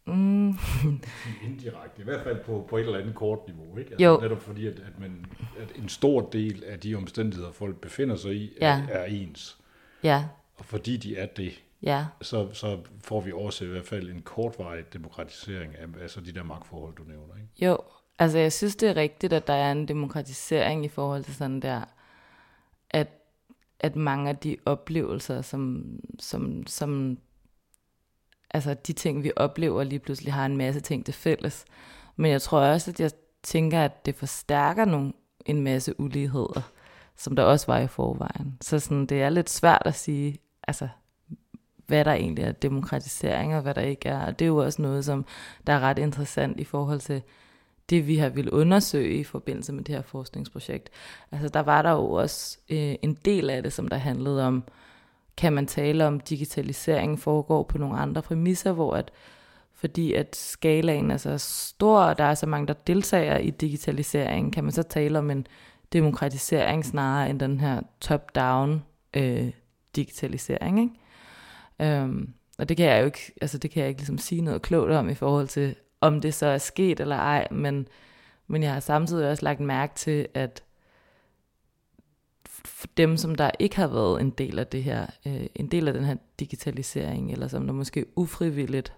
[0.06, 0.48] Mm.
[1.48, 3.78] Indirekte, i hvert fald på, på et eller andet kort niveau.
[3.78, 3.92] Ikke?
[3.92, 4.20] Altså, jo.
[4.22, 5.26] Netop fordi, at, at, man,
[5.60, 8.82] at en stor del af de omstændigheder, folk befinder sig i, ja.
[8.90, 9.58] er, er ens.
[10.04, 10.26] Ja.
[10.58, 12.06] Og fordi de er det, ja.
[12.22, 16.44] så, så får vi også i hvert fald en kortvarig demokratisering af altså de der
[16.44, 17.36] magtforhold, du nævner.
[17.36, 17.66] Ikke?
[17.66, 17.78] Jo,
[18.20, 21.60] altså jeg synes, det er rigtigt, at der er en demokratisering i forhold til sådan
[21.60, 21.82] der,
[22.90, 23.08] at,
[23.80, 25.86] at mange af de oplevelser, som,
[26.20, 27.18] som, som
[28.50, 31.66] altså de ting, vi oplever lige pludselig, har en masse ting til fælles.
[32.16, 33.12] Men jeg tror også, at jeg
[33.44, 35.14] tænker, at det forstærker nogle,
[35.46, 36.72] en masse uligheder,
[37.18, 38.58] som der også var i forvejen.
[38.62, 40.88] Så sådan, det er lidt svært at sige, altså,
[41.88, 44.26] hvad der egentlig er demokratisering, og hvad der ikke er.
[44.26, 45.26] Og det er jo også noget, som
[45.68, 47.22] der er ret interessant i forhold til
[47.90, 50.90] det, vi har ville undersøge i forbindelse med det her forskningsprojekt.
[51.32, 54.64] Altså, der var der jo også øh, en del af det, som der handlede om,
[55.38, 59.12] kan man tale om, digitalisering foregår på nogle andre præmisser, hvor at
[59.76, 64.54] fordi at skalaen er så stor, og der er så mange, der deltager i digitalisering,
[64.54, 65.48] kan man så tale om en
[65.94, 69.52] demokratisering snarere end den her top-down øh,
[69.96, 70.80] digitalisering.
[70.80, 70.94] Ikke?
[71.80, 74.62] Øhm, og det kan jeg jo ikke, altså det kan jeg ikke ligesom sige noget
[74.62, 77.88] klogt om i forhold til, om det så er sket eller ej, men,
[78.48, 80.64] men jeg har samtidig også lagt mærke til, at
[82.66, 85.88] for dem, som der ikke har været en del af det her, øh, en del
[85.88, 88.94] af den her digitalisering, eller som der måske ufrivilligt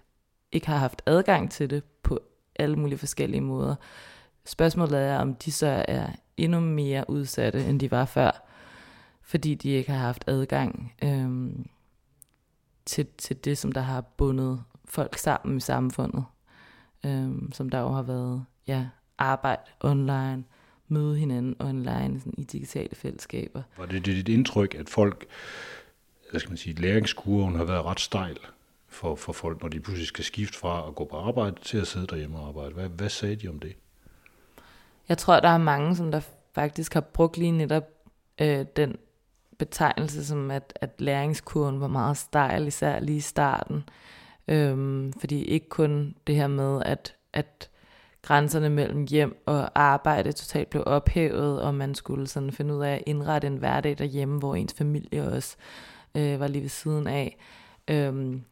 [0.52, 2.20] ikke har haft adgang til det på
[2.56, 3.76] alle mulige forskellige måder.
[4.46, 8.32] Spørgsmålet er, om de så er endnu mere udsatte, end de var før,
[9.22, 11.50] fordi de ikke har haft adgang øh,
[12.86, 16.26] til, til det, som der har bundet folk sammen i samfundet.
[17.06, 20.44] Øh, som der jo har været ja, arbejde online,
[20.88, 23.64] møde hinanden online sådan, i digitale fællesskaber.
[23.78, 25.26] Var det, det dit indtryk, at folk,
[26.32, 28.38] hvad skal man sige, læringskurven har været ret stejl
[28.88, 31.88] for, for folk, når de pludselig skal skifte fra at gå på arbejde til at
[31.88, 32.74] sidde derhjemme og arbejde?
[32.74, 33.76] Hvad, hvad sagde de om det?
[35.10, 36.22] Jeg tror, der er mange, som der
[36.56, 37.84] faktisk har brugt lige netop
[38.42, 38.96] øh, den
[39.58, 43.84] betegnelse, som at, at læringskurven var meget stejl, især lige i starten.
[44.48, 47.70] Øhm, fordi ikke kun det her med, at, at
[48.22, 52.94] grænserne mellem hjem og arbejde totalt blev ophævet, og man skulle sådan finde ud af
[52.94, 55.56] at indrette en hverdag derhjemme, hvor ens familie også
[56.16, 57.38] øh, var lige ved siden af.
[57.88, 58.44] Øhm,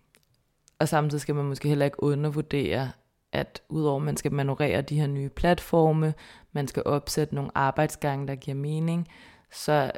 [0.79, 2.91] og samtidig skal man måske heller ikke undervurdere,
[3.34, 6.13] at udover at man skal manøvrere de her nye platforme,
[6.52, 9.08] man skal opsætte nogle arbejdsgange, der giver mening,
[9.52, 9.91] så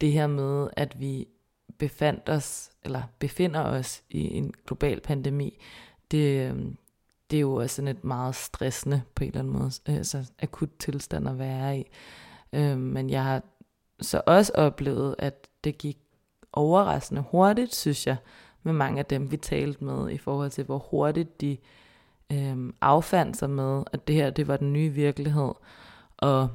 [0.00, 1.28] det her med, at vi
[1.78, 5.58] befandt os, eller befinder os i en global pandemi,
[6.10, 6.76] det, øhm,
[7.30, 10.30] det er jo også sådan et meget stressende på en eller anden måde, øh, altså
[10.42, 11.84] akut tilstand at være i.
[12.52, 13.42] Øhm, men jeg har
[14.00, 15.98] så også oplevet, at det gik
[16.52, 18.16] overraskende hurtigt, synes jeg,
[18.62, 21.58] med mange af dem, vi talte med, i forhold til, hvor hurtigt de øh,
[22.32, 25.52] Øhm, affandt sig med, at det her, det var den nye virkelighed,
[26.16, 26.48] og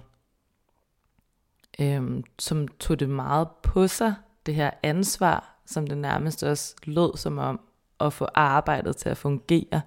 [1.79, 7.17] øh, som tog det meget på sig, det her ansvar, som det nærmest også lød
[7.17, 7.59] som om,
[7.99, 9.81] at få arbejdet til at fungere,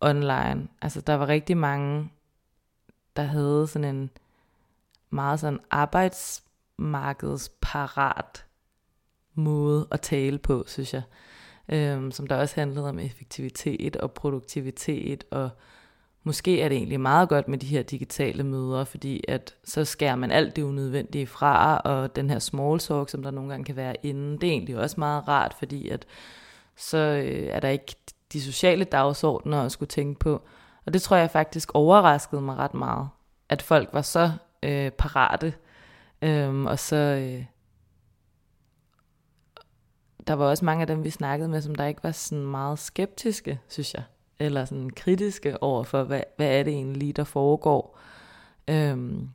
[0.00, 0.68] online.
[0.82, 2.10] Altså der var rigtig mange,
[3.16, 4.10] der havde sådan en
[5.10, 8.44] meget sådan arbejdsmarkedsparat
[9.34, 11.02] måde at tale på, synes jeg.
[11.68, 15.50] Øhm, som der også handlede om effektivitet og produktivitet, og
[16.24, 20.16] måske er det egentlig meget godt med de her digitale møder, fordi at så skærer
[20.16, 23.76] man alt det unødvendige fra, og den her small talk, som der nogle gange kan
[23.76, 26.06] være inden, det er egentlig også meget rart, fordi at
[26.76, 27.94] så øh, er der ikke
[28.32, 30.42] de sociale dagsordner at skulle tænke på.
[30.86, 33.08] Og det tror jeg faktisk overraskede mig ret meget,
[33.48, 35.54] at folk var så øh, parate.
[36.22, 36.96] Øhm, og så...
[36.96, 37.44] Øh,
[40.26, 42.78] der var også mange af dem, vi snakkede med, som der ikke var sådan meget
[42.78, 44.02] skeptiske, synes jeg.
[44.38, 47.98] Eller sådan kritiske over for, hvad, hvad er det egentlig, der foregår.
[48.68, 49.28] Øhm,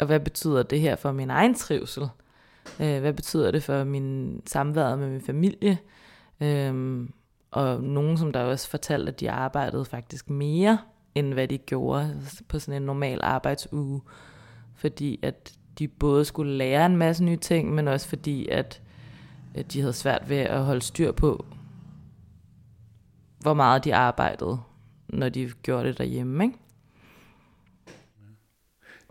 [0.00, 2.08] og hvad betyder det her for min egen trivsel?
[2.80, 5.78] Øh, hvad betyder det for min samvær med min familie?
[6.40, 7.12] Øhm,
[7.50, 10.78] og nogen, som der også fortalte, at de arbejdede faktisk mere,
[11.14, 14.00] end hvad de gjorde på sådan en normal arbejdsuge.
[14.74, 18.82] Fordi at de både skulle lære en masse nye ting, men også fordi, at, at
[19.62, 21.46] de havde svært ved at holde styr på,
[23.40, 24.60] hvor meget de arbejdede,
[25.08, 26.44] når de gjorde det derhjemme.
[26.44, 26.58] Ikke?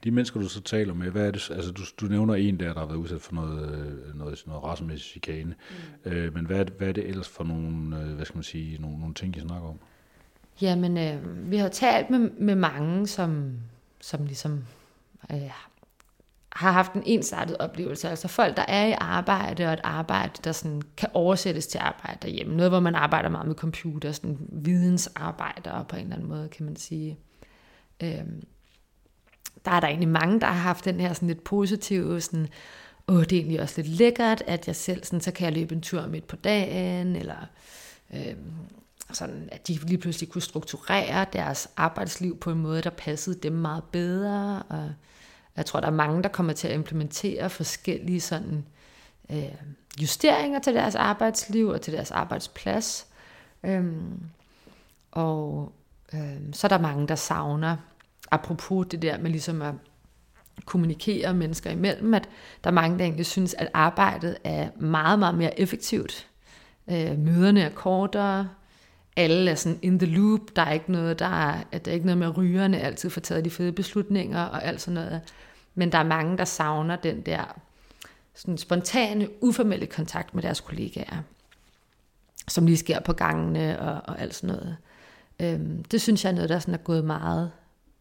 [0.03, 2.73] De mennesker, du så taler med, hvad er det, altså du, du nævner en der,
[2.73, 5.55] der har været udsat for noget, øh, noget, noget racemæssig chikane,
[6.05, 6.11] mm.
[6.11, 8.43] øh, men hvad er, det, hvad er det ellers for nogle, øh, hvad skal man
[8.43, 9.79] sige, nogle, nogle ting, I snakker om?
[10.61, 13.59] Jamen, øh, vi har talt med, med mange, som,
[14.01, 14.65] som ligesom
[15.31, 15.51] øh,
[16.55, 18.09] har haft en ensartet oplevelse.
[18.09, 22.17] Altså folk, der er i arbejde, og et arbejde, der sådan kan oversættes til arbejde
[22.21, 22.55] derhjemme.
[22.55, 26.65] Noget, hvor man arbejder meget med computer, sådan vidensarbejder på en eller anden måde, kan
[26.65, 27.17] man sige.
[28.03, 28.43] Øhm,
[29.65, 32.47] der er der egentlig mange, der har haft den her sådan lidt positive, sådan,
[33.07, 35.75] åh, det er egentlig også lidt lækkert, at jeg selv, sådan, så kan jeg løbe
[35.75, 37.47] en tur midt på dagen, eller
[38.13, 38.51] øhm,
[39.11, 43.53] sådan, at de lige pludselig kunne strukturere deres arbejdsliv på en måde, der passede dem
[43.53, 44.91] meget bedre, og
[45.57, 48.65] jeg tror, der er mange, der kommer til at implementere forskellige sådan,
[49.31, 49.55] øh,
[50.01, 53.07] justeringer til deres arbejdsliv og til deres arbejdsplads.
[53.63, 54.19] Øhm,
[55.11, 55.71] og
[56.13, 57.77] øh, så er der mange, der savner
[58.31, 59.73] apropos det der med ligesom at
[60.65, 62.29] kommunikere mennesker imellem, at
[62.63, 66.27] der er mange, der egentlig synes, at arbejdet er meget, meget mere effektivt.
[66.87, 68.49] Øh, møderne er kortere,
[69.15, 71.93] alle er sådan in the loop, der er ikke noget, der er, at der er
[71.93, 75.21] ikke noget med at rygerne altid får taget de fede beslutninger og alt sådan noget.
[75.75, 77.59] Men der er mange, der savner den der
[78.35, 81.21] sådan spontane, uformelle kontakt med deres kollegaer,
[82.47, 84.77] som lige sker på gangene og, og alt sådan noget.
[85.39, 87.51] Øhm, det synes jeg er noget, der sådan er gået meget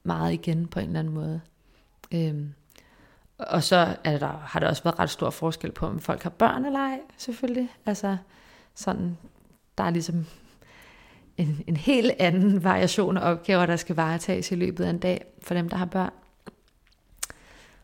[0.02, 1.40] meget igen på en eller anden måde.
[2.14, 2.54] Øhm,
[3.38, 6.30] og så er der, har der også været ret stor forskel på, om folk har
[6.30, 7.68] børn eller ej, selvfølgelig.
[7.86, 8.16] Altså
[8.74, 9.18] sådan,
[9.78, 10.26] der er ligesom
[11.42, 15.24] en, en helt anden variation af opgaver, der skal varetages i løbet af en dag
[15.42, 16.12] for dem, der har børn.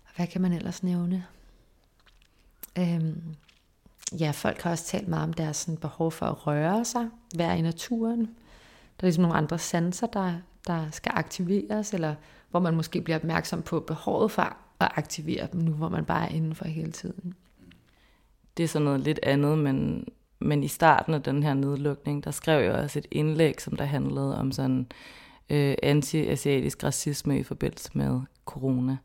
[0.05, 1.27] Og hvad kan man ellers nævne?
[2.79, 3.23] Øhm,
[4.21, 7.59] ja, folk har også talt meget om deres sådan, behov for at røre sig, være
[7.59, 8.21] i naturen.
[8.21, 10.35] Der er ligesom nogle andre sanser, der,
[10.67, 12.15] der skal aktiveres, eller
[12.51, 14.43] hvor man måske bliver opmærksom på behovet for
[14.81, 17.35] at aktivere dem nu, hvor man bare er indenfor hele tiden.
[18.57, 22.31] Det er sådan noget lidt andet, men, men i starten af den her nedlukning, der
[22.31, 24.87] skrev jeg også et indlæg, som der handlede om sådan
[25.51, 28.97] øh, anti-asiatisk racisme i forbindelse med corona.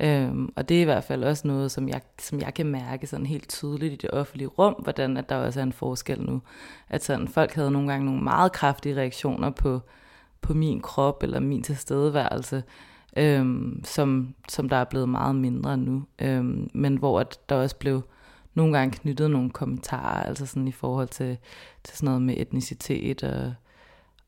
[0.00, 3.06] Øhm, og det er i hvert fald også noget, som jeg, som jeg kan mærke
[3.06, 6.42] sådan helt tydeligt i det offentlige rum, hvordan at der også er en forskel nu.
[6.88, 9.80] At sådan, folk havde nogle gange nogle meget kraftige reaktioner på,
[10.40, 12.62] på min krop eller min tilstedeværelse,
[13.16, 16.04] øhm, som, som der er blevet meget mindre nu.
[16.18, 18.02] Øhm, men hvor at der også blev
[18.54, 21.38] nogle gange knyttet nogle kommentarer, altså sådan i forhold til,
[21.84, 23.54] til sådan noget med etnicitet og,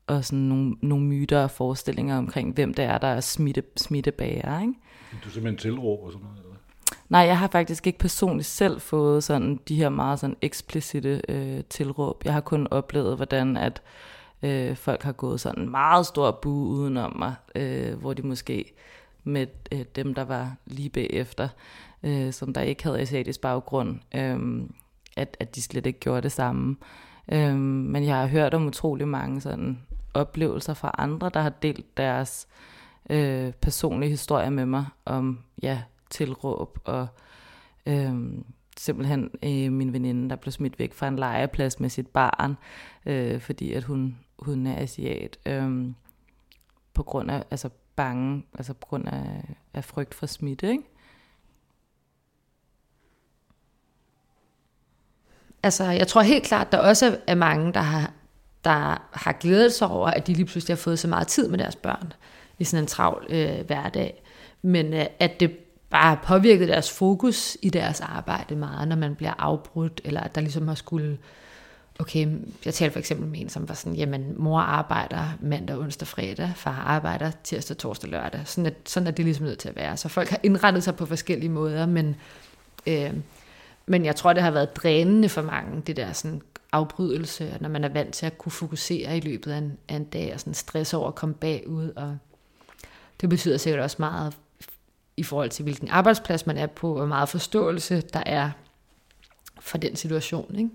[0.07, 4.61] og sådan nogle, nogle myter og forestillinger omkring, hvem det er, der er smitte, smittebærer.
[4.61, 4.73] Ikke?
[5.23, 6.39] Du simpelthen tilråb og sådan noget?
[6.39, 6.55] Eller?
[7.09, 11.63] Nej, jeg har faktisk ikke personligt selv fået sådan de her meget sådan eksplicite øh,
[11.69, 12.21] tilråb.
[12.25, 13.81] Jeg har kun oplevet, hvordan at
[14.43, 18.73] Øh, folk har gået sådan en meget stor bu udenom mig, øh, hvor de måske
[19.27, 21.47] med øh, dem, der var lige bagefter,
[22.03, 24.69] øh, som der ikke havde asiatisk baggrund, øh,
[25.17, 26.77] at, at de slet ikke gjorde det samme.
[27.31, 29.79] Øh, men jeg har hørt om utrolig mange sådan
[30.13, 32.47] oplevelser fra andre, der har delt deres
[33.09, 37.07] øh, personlige historier med mig om ja, tilråb og
[37.85, 38.13] øh,
[38.77, 42.57] simpelthen øh, min veninde, der blev smidt væk fra en legeplads med sit barn,
[43.05, 45.91] øh, fordi at hun hun er asiat, Øh,
[46.93, 50.83] på grund af, altså bange, altså på grund af, af frygt for smitte, ikke?
[55.63, 58.11] Altså, jeg tror helt klart, der også er mange, der har,
[58.63, 61.57] der har glædet sig over, at de lige pludselig har fået så meget tid med
[61.57, 62.13] deres børn
[62.59, 64.23] i sådan en travl øh, hverdag.
[64.61, 65.57] Men øh, at det
[65.89, 70.35] bare har påvirket deres fokus i deres arbejde meget, når man bliver afbrudt, eller at
[70.35, 71.17] der ligesom har skulle øh,
[71.99, 72.27] okay,
[72.65, 76.51] jeg talte for eksempel med en, som var sådan, jamen mor arbejder mandag, onsdag, fredag,
[76.55, 78.41] far arbejder tirsdag, torsdag, lørdag.
[78.45, 79.97] Sådan er, sådan er det ligesom nødt til at være.
[79.97, 82.15] Så folk har indrettet sig på forskellige måder, men,
[82.87, 83.13] øh,
[83.85, 87.83] men jeg tror, det har været drænende for mange, det der sådan afbrydelse, når man
[87.83, 90.53] er vant til at kunne fokusere i løbet af en, af en dag, og sådan
[90.53, 92.17] stress over at komme bagud, og
[93.21, 94.37] det betyder sikkert også meget
[95.17, 98.51] i forhold til, hvilken arbejdsplads man er på, og meget forståelse der er
[99.59, 100.55] for den situation.
[100.55, 100.69] Ikke?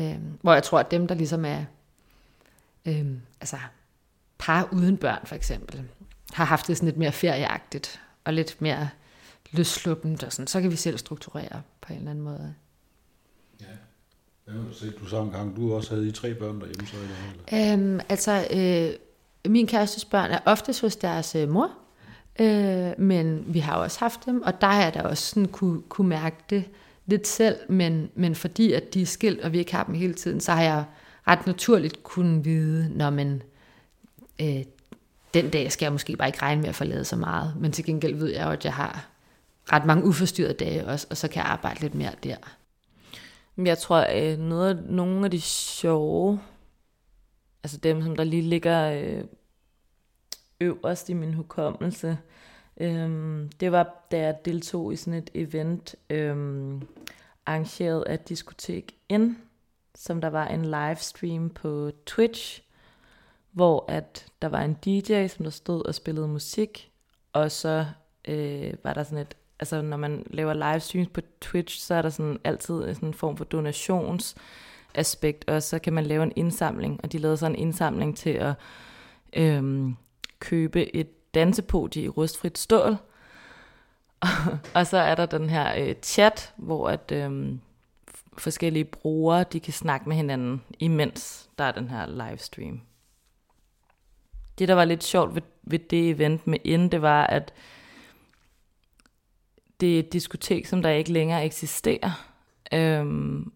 [0.00, 1.64] Øh, hvor jeg tror, at dem, der ligesom er
[2.86, 3.06] øh,
[3.40, 3.56] altså
[4.38, 5.84] par uden børn for eksempel,
[6.32, 8.88] har haft det sådan lidt mere ferieagtigt, og lidt mere
[9.50, 12.54] løssluppent, og sådan, så kan vi selv strukturere på en eller anden måde.
[13.60, 14.52] Ja.
[15.00, 17.74] Du sagde engang, du også havde i tre børn derhjemme, så eller?
[17.74, 21.70] Øhm, altså, øh, min kærestes børn er oftest hos deres øh, mor,
[22.40, 26.08] øh, men vi har også haft dem, og der er der også sådan kunne, kunne
[26.08, 26.64] mærke det
[27.08, 30.14] lidt selv, men, men fordi at de er skilt, og vi ikke har dem hele
[30.14, 30.84] tiden, så har jeg
[31.28, 33.42] ret naturligt kunnet vide, når man
[34.40, 34.64] øh,
[35.34, 37.84] den dag skal jeg måske bare ikke regne med at forlade så meget, men til
[37.84, 39.08] gengæld ved jeg jo, at jeg har
[39.72, 42.36] ret mange uforstyrrede dage også, og så kan jeg arbejde lidt mere der.
[43.56, 46.40] Jeg tror, at øh, noget af, nogle af de sjove,
[47.62, 49.24] altså dem, som der lige ligger øh,
[50.60, 52.18] øverst i min hukommelse,
[52.80, 56.82] øhm, det var, da jeg deltog i sådan et event, øhm,
[57.46, 59.26] arrangeret af Diskotek N,
[59.94, 62.62] som der var en livestream på Twitch,
[63.50, 66.90] hvor at der var en DJ, som der stod og spillede musik,
[67.32, 67.86] og så
[68.28, 72.10] øh, var der sådan et, altså når man laver livestreams på Twitch, så er der
[72.10, 77.12] sådan altid sådan en form for donationsaspekt, og så kan man lave en indsamling, og
[77.12, 78.54] de lavede så en indsamling til at
[79.32, 79.90] øh,
[80.40, 82.96] købe et dansepodie i rustfrit stål,
[84.74, 87.58] og så er der den her øh, chat, hvor at øh,
[88.38, 92.80] forskellige brugere, de kan snakke med hinanden, imens der er den her livestream.
[94.58, 97.54] Det, der var lidt sjovt ved, ved det event med ind, det var, at
[99.80, 102.26] det er et diskotek, som der ikke længere eksisterer.
[102.72, 103.52] Øhm,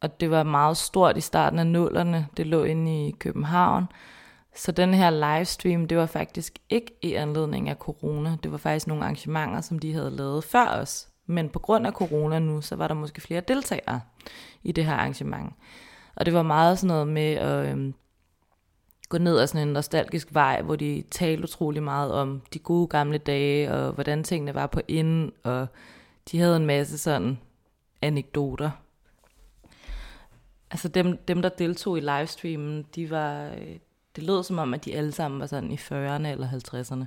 [0.00, 2.26] og det var meget stort i starten af nullerne.
[2.36, 3.84] Det lå inde i København.
[4.54, 8.36] Så den her livestream, det var faktisk ikke i anledning af corona.
[8.42, 11.08] Det var faktisk nogle arrangementer, som de havde lavet før os.
[11.26, 14.00] Men på grund af corona nu, så var der måske flere deltagere
[14.62, 15.52] i det her arrangement.
[16.16, 17.94] Og det var meget sådan noget med at øhm,
[19.08, 22.86] gå ned ad sådan en nostalgisk vej, hvor de talte utrolig meget om de gode
[22.86, 25.66] gamle dage, og hvordan tingene var på inden, og
[26.30, 27.38] de havde en masse sådan
[28.02, 28.70] anekdoter.
[30.70, 33.78] Altså dem, dem der deltog i livestreamen, de var, øh,
[34.16, 37.04] det lød som om, at de alle sammen var sådan i 40'erne eller 50'erne,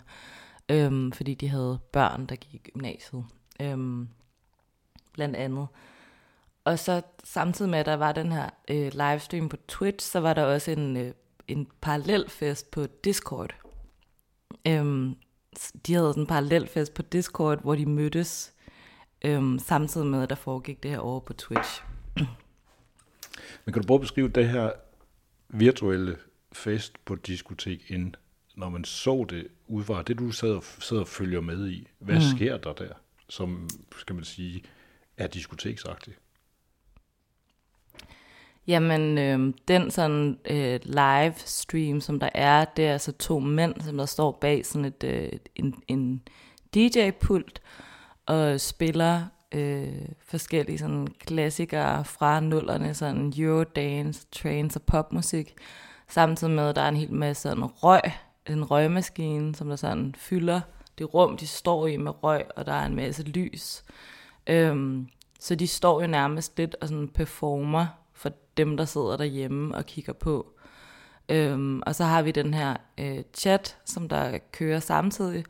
[0.70, 3.26] øhm, fordi de havde børn, der gik i gymnasiet,
[3.62, 4.08] øhm,
[5.14, 5.68] blandt andet.
[6.66, 10.34] Og så samtidig med, at der var den her øh, livestream på Twitch, så var
[10.34, 11.14] der også en øh,
[11.48, 13.56] en parallelfest på Discord.
[14.68, 15.16] Øhm,
[15.88, 18.54] de havde sådan en parallelfest på Discord, hvor de mødtes
[19.26, 21.84] øhm, samtidig med, at der foregik det her over på Twitch.
[23.66, 24.72] Men kan du prøve at beskrive det her
[25.50, 26.18] virtuelle
[26.54, 28.14] fest på diskotek ind,
[28.56, 32.38] når man så det udvar, det du sidder, sidder og følger med i, hvad mm.
[32.38, 32.94] sker der der,
[33.30, 34.64] som, skal man sige,
[35.18, 36.20] er diskoteksagtigt?
[38.68, 43.82] Jamen, øh, den sådan øh, live stream, som der er, det er altså to mænd,
[43.82, 46.22] som der står bag sådan et, øh, en, en
[46.76, 47.62] DJ-pult
[48.26, 55.54] og spiller øh, forskellige sådan klassikere fra nullerne, sådan Eurodance, trance og popmusik,
[56.14, 58.02] samtidig med, at der er en hel masse sådan røg,
[58.50, 60.62] en røgmaskine, som der sådan fylder
[60.98, 63.84] det rum, de står i med røg, og der er en masse lys.
[64.48, 65.08] Øhm,
[65.40, 69.86] så de står jo nærmest lidt og sådan performer for dem, der sidder derhjemme og
[69.86, 70.48] kigger på.
[71.30, 75.46] Øhm, og så har vi den her øh, chat, som der kører samtidig,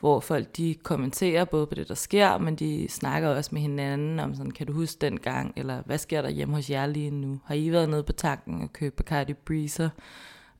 [0.00, 4.20] hvor folk de kommenterer både på det, der sker, men de snakker også med hinanden
[4.20, 7.10] om sådan, kan du huske den gang, eller hvad sker der hjemme hos jer lige
[7.10, 7.40] nu?
[7.44, 9.88] Har I været nede på tanken og købt Bacardi Breezer?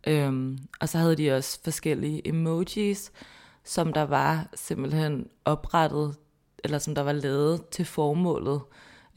[0.06, 3.12] Øhm, og så havde de også forskellige emojis,
[3.64, 6.16] som der var simpelthen oprettet,
[6.64, 8.60] eller som der var lavet til formålet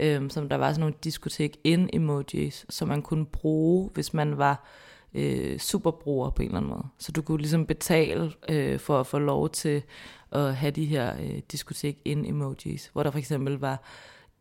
[0.01, 4.37] øhm, som der var sådan nogle diskotek in emojis, som man kunne bruge, hvis man
[4.37, 4.65] var
[5.13, 6.87] øh, superbruger på en eller anden måde.
[6.97, 9.83] Så du kunne ligesom betale øh, for at få lov til
[10.31, 13.83] at have de her øh, diskotek in emojis, hvor der for eksempel var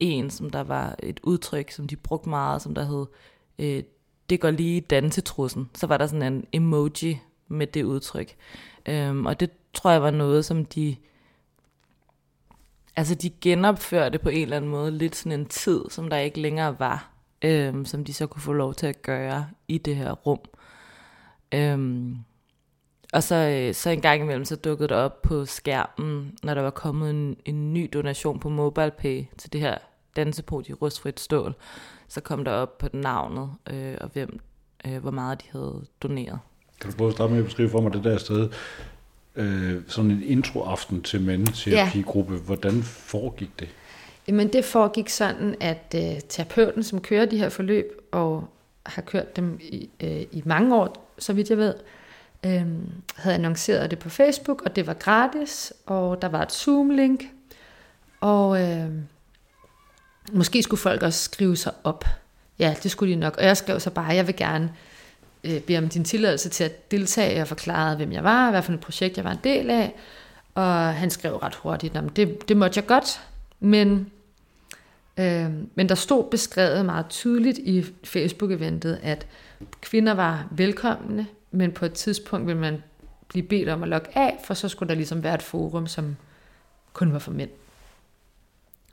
[0.01, 3.07] en, som der var et udtryk, som de brugte meget, som der hed,
[3.59, 3.83] øh,
[4.31, 5.71] det går lige dansetrussen.
[5.75, 8.37] Så var der sådan en emoji med det udtryk.
[8.87, 10.97] Øhm, og det tror jeg var noget, som de
[12.97, 16.41] altså de genopførte på en eller anden måde lidt sådan en tid, som der ikke
[16.41, 17.11] længere var,
[17.43, 20.39] øhm, som de så kunne få lov til at gøre i det her rum.
[21.55, 22.17] Øhm,
[23.13, 26.63] og så, øh, så en gang imellem, så dukkede det op på skærmen, når der
[26.63, 29.79] var kommet en, en ny donation på MobilePay til det her
[30.17, 31.55] dansepod i rustfrit stål,
[32.09, 34.41] så kom der op på navnet, øh, og hvem,
[34.87, 36.39] øh, hvor meget de havde doneret.
[36.81, 38.49] Kan du prøve at starte med at beskrive for mig det der sted,
[39.37, 42.35] øh, sådan en introaften til mandeterapigruppe.
[42.35, 42.41] Ja.
[42.41, 43.69] Hvordan foregik det?
[44.29, 48.49] Jamen det foregik sådan, at øh, terapeuten, som kører de her forløb, og
[48.87, 51.75] har kørt dem i, øh, i mange år, så vidt jeg ved,
[52.47, 52.67] øh,
[53.17, 57.25] havde annonceret det på Facebook, og det var gratis, og der var et Zoom-link,
[58.21, 58.91] og øh,
[60.33, 62.05] måske skulle folk også skrive sig op.
[62.59, 63.37] Ja, det skulle de nok.
[63.37, 64.73] Og jeg skrev så bare, jeg vil gerne
[65.45, 68.73] øh, bede om din tilladelse til at deltage og forklare, hvem jeg var, hvad for
[68.73, 69.95] et projekt jeg var en del af.
[70.55, 73.21] Og han skrev ret hurtigt, at det, det måtte jeg godt,
[73.61, 74.11] men,
[75.17, 79.27] øh, men der stod beskrevet meget tydeligt i Facebook-eventet, at
[79.81, 82.83] kvinder var velkomne, men på et tidspunkt ville man
[83.29, 86.17] blive bedt om at logge af, for så skulle der ligesom være et forum, som
[86.93, 87.51] kun var for mænd.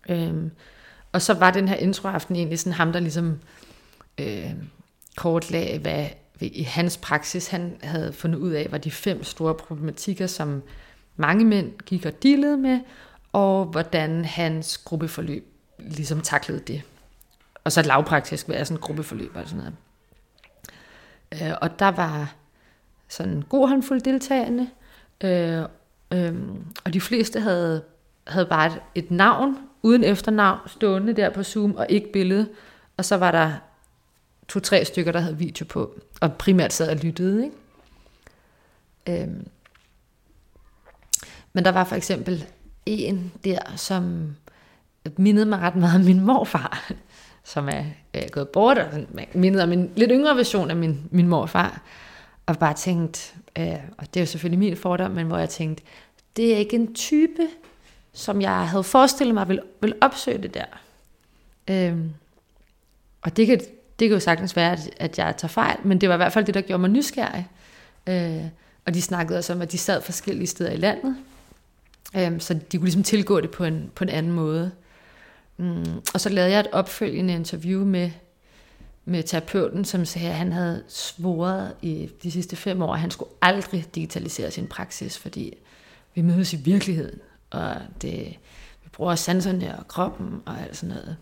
[0.10, 0.52] Øhm,
[1.12, 3.40] og så var den her introaften egentlig sådan ham, der ligesom
[4.18, 4.52] øh,
[5.16, 6.08] kortlagde, hvad
[6.42, 10.64] i hans praksis han havde fundet ud af, var de fem store problematikker, som
[11.16, 12.80] mange mænd gik og dealede med,
[13.34, 15.48] og hvordan hans gruppeforløb
[15.80, 16.82] ligesom taklede det.
[17.64, 19.74] Og så lavpraktisk, hvad er sådan en gruppeforløb og sådan noget.
[21.34, 22.36] Øh, og der var
[23.08, 24.70] sådan en god håndfuld deltagende,
[25.24, 25.64] øh,
[26.14, 26.36] øh,
[26.86, 27.84] og de fleste havde,
[28.28, 32.50] havde bare et, et navn, uden efternavn, stående der på Zoom, og ikke billede.
[32.98, 33.54] Og så var der
[34.48, 37.44] to-tre stykker, der havde video på, og primært sad og lyttede.
[37.46, 39.24] Ikke?
[39.24, 39.48] Øhm.
[41.54, 42.46] Men der var for eksempel
[42.86, 44.36] en der, som
[45.18, 46.92] mindede mig ret meget om min morfar,
[47.44, 47.84] som er
[48.18, 48.88] øh, gået bort, og
[49.34, 51.82] mindede om en lidt yngre version af min, min morfar,
[52.46, 55.84] og bare tænkt, øh, og det er jo selvfølgelig min fordom, men hvor jeg tænkte,
[56.36, 57.48] det er ikke en type,
[58.14, 60.66] som jeg havde forestillet mig ville, ville opsøge det der.
[61.68, 61.98] Øh,
[63.22, 63.60] og det kan,
[64.00, 66.34] det kan jo sagtens være, at, at jeg tager fejl, men det var i hvert
[66.34, 67.48] fald det, der gjorde mig nysgerrig.
[68.08, 68.46] Øh,
[68.86, 71.18] og de snakkede også om, at de sad forskellige steder i landet,
[72.16, 74.72] øh, så de kunne ligesom tilgå det på en, på en anden måde.
[75.58, 78.12] Mm, og så lavede jeg et opfølgende interview med,
[79.06, 83.12] med terapeuten, som sagde, at han havde svoret i de sidste fem år, at han
[83.12, 85.58] skulle aldrig digitalisere sin praksis, fordi
[86.16, 88.38] vi mødes i virkeligheden, og det,
[88.84, 91.18] vi bruger sanserne og kroppen og alt sådan noget.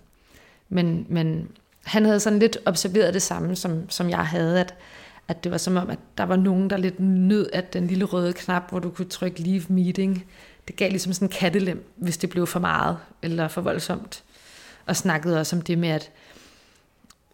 [0.70, 1.50] Men, men
[1.84, 4.76] han havde sådan lidt observeret det samme, som, som jeg havde, at,
[5.28, 8.06] at det var som om, at der var nogen, der lidt nød, at den lille
[8.06, 10.26] røde knap, hvor du kunne trykke leave meeting,
[10.68, 14.24] det gav ligesom sådan en kattelem, hvis det blev for meget eller for voldsomt.
[14.86, 16.12] Og snakkede også om det med, at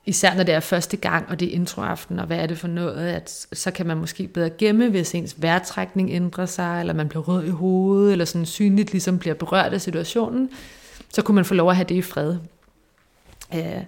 [0.05, 2.67] især når det er første gang, og det er introaften, og hvad er det for
[2.67, 7.09] noget, at så kan man måske bedre gemme, hvis ens vejrtrækning ændrer sig, eller man
[7.09, 10.49] bliver rød i hovedet, eller sådan synligt ligesom bliver berørt af situationen,
[11.09, 12.37] så kunne man få lov at have det i fred.
[13.55, 13.83] Øh,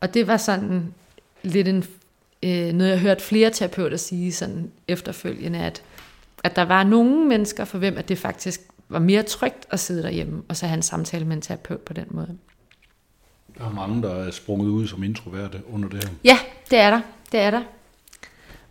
[0.00, 0.94] og det var sådan
[1.42, 1.84] lidt en,
[2.42, 5.82] øh, noget, jeg hørt flere terapeuter sige sådan efterfølgende, at,
[6.44, 10.02] at der var nogle mennesker, for hvem at det faktisk var mere trygt at sidde
[10.02, 12.38] derhjemme, og så have en samtale med en terapeut på den måde.
[13.60, 16.10] Der er mange, der er sprunget ud som introverte under det her.
[16.24, 16.38] Ja,
[16.70, 17.00] det er der.
[17.32, 17.62] Det er der.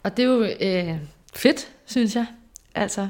[0.04, 0.98] Og det er jo øh,
[1.34, 2.26] fedt, synes jeg.
[2.76, 3.08] Altså,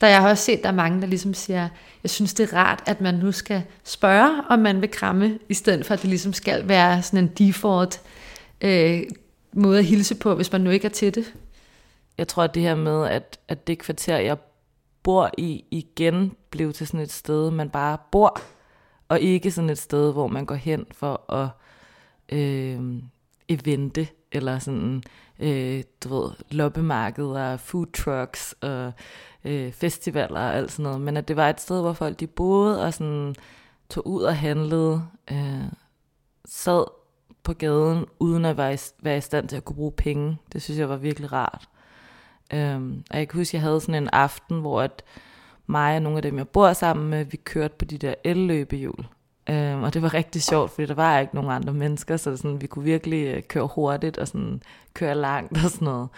[0.00, 1.68] der jeg har også set, der er mange, der ligesom siger,
[2.02, 5.54] jeg synes det er rart, at man nu skal spørge, om man vil kramme, i
[5.54, 8.00] stedet for at det ligesom skal være sådan en default
[8.60, 9.02] øh,
[9.52, 11.34] måde at hilse på, hvis man nu ikke er til det.
[12.18, 14.36] Jeg tror, at det her med, at, at det kvarter, jeg
[15.02, 18.40] bor i, igen blev til sådan et sted, man bare bor,
[19.08, 21.48] og ikke sådan et sted, hvor man går hen for at
[22.38, 23.02] øh,
[23.48, 25.02] evente, eller sådan,
[25.38, 28.92] øh, du ved, loppemarkeder, food trucks og
[29.44, 32.26] øh, festivaler og alt sådan noget, men at det var et sted, hvor folk de
[32.26, 33.34] boede og sådan
[33.90, 35.64] tog ud og handlede, øh,
[36.44, 36.84] sad
[37.42, 40.38] på gaden, uden at være i, være i stand til at kunne bruge penge.
[40.52, 41.68] Det synes jeg var virkelig rart.
[42.52, 45.04] Øhm, og jeg kan huske, at jeg havde sådan en aften, hvor at
[45.68, 49.06] mig og nogle af dem, jeg bor sammen med, vi kørte på de der el-løbehjul.
[49.50, 52.60] Øhm, og det var rigtig sjovt, fordi der var ikke nogen andre mennesker, så sådan,
[52.60, 54.62] vi kunne virkelig øh, køre hurtigt og sådan,
[54.94, 56.08] køre langt og sådan noget.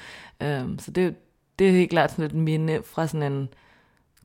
[0.42, 1.16] Øhm, så det,
[1.58, 3.48] det er helt klart sådan et minde fra sådan en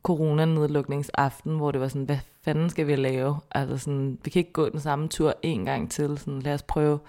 [0.04, 3.40] coronanedlukningsaften, hvor det var sådan, hvad fanden skal vi lave?
[3.52, 6.64] Altså sådan, vi kan ikke gå den samme tur en gang til, sådan, lad os
[6.64, 7.00] prøve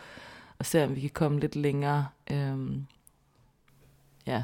[0.59, 2.07] at se, om vi kan komme lidt længere.
[2.31, 2.87] Øhm,
[4.27, 4.43] ja.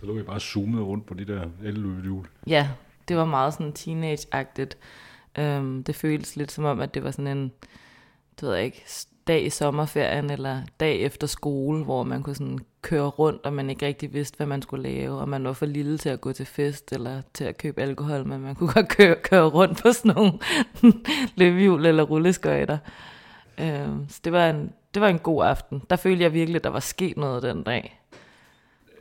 [0.00, 2.26] Så lå vi bare zoomet rundt på de der elløbehjul.
[2.46, 2.68] Ja,
[3.08, 4.76] det var meget sådan teenage-agtigt.
[5.38, 7.52] Øhm, det føltes lidt som om, at det var sådan en,
[8.40, 8.84] du ved ikke,
[9.28, 13.70] dag i sommerferien eller dag efter skole, hvor man kunne sådan køre rundt, og man
[13.70, 16.32] ikke rigtig vidste, hvad man skulle lave, og man var for lille til at gå
[16.32, 19.92] til fest eller til at købe alkohol, men man kunne godt køre, køre rundt på
[19.92, 20.32] sådan nogle
[21.36, 22.78] løbehjul eller rulleskøjter.
[23.58, 25.82] Øhm, så det var, en, det var en god aften.
[25.90, 28.00] Der følte jeg virkelig, at der var sket noget den dag.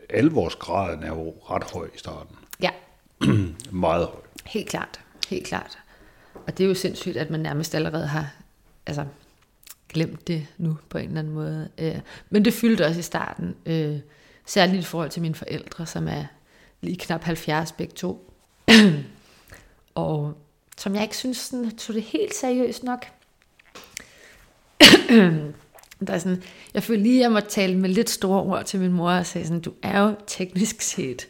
[0.10, 2.36] Alvorsgraden er jo ret høj i starten.
[2.62, 2.70] Ja,
[3.72, 4.22] Meget høj.
[4.46, 5.00] Helt klart,
[5.30, 5.78] helt klart.
[6.48, 8.34] Og det er jo sindssygt, at man nærmest allerede har
[8.86, 9.06] altså,
[9.90, 11.70] glemt det nu på en eller anden måde.
[11.78, 12.00] Øh,
[12.30, 14.00] men det fyldte også i starten, øh,
[14.46, 16.24] særligt i forhold til mine forældre, som er
[16.82, 18.34] lige knap 70 begge to.
[19.96, 20.38] og
[20.78, 23.06] som jeg ikke synes sådan, tog det helt seriøst nok.
[26.08, 26.44] der er sådan,
[26.74, 29.26] jeg følte lige, at jeg måtte tale med lidt store ord til min mor og
[29.26, 31.28] sige sådan, du er jo teknisk set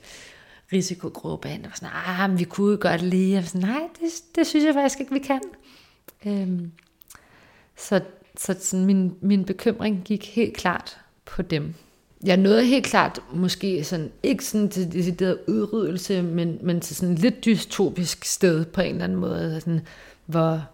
[0.73, 1.49] risikogruppe.
[1.49, 3.31] Og var sådan, ah, men vi kunne godt lige.
[3.31, 5.41] Jeg var sådan, nej, det, det synes jeg faktisk ikke, vi kan.
[6.25, 6.71] Øhm,
[7.77, 8.01] så
[8.37, 11.73] så sådan min, min bekymring gik helt klart på dem.
[12.23, 17.15] Jeg nåede helt klart måske sådan, ikke sådan til decideret udryddelse, men, men til sådan
[17.15, 19.81] lidt dystopisk sted på en eller anden måde, altså sådan,
[20.25, 20.67] hvor,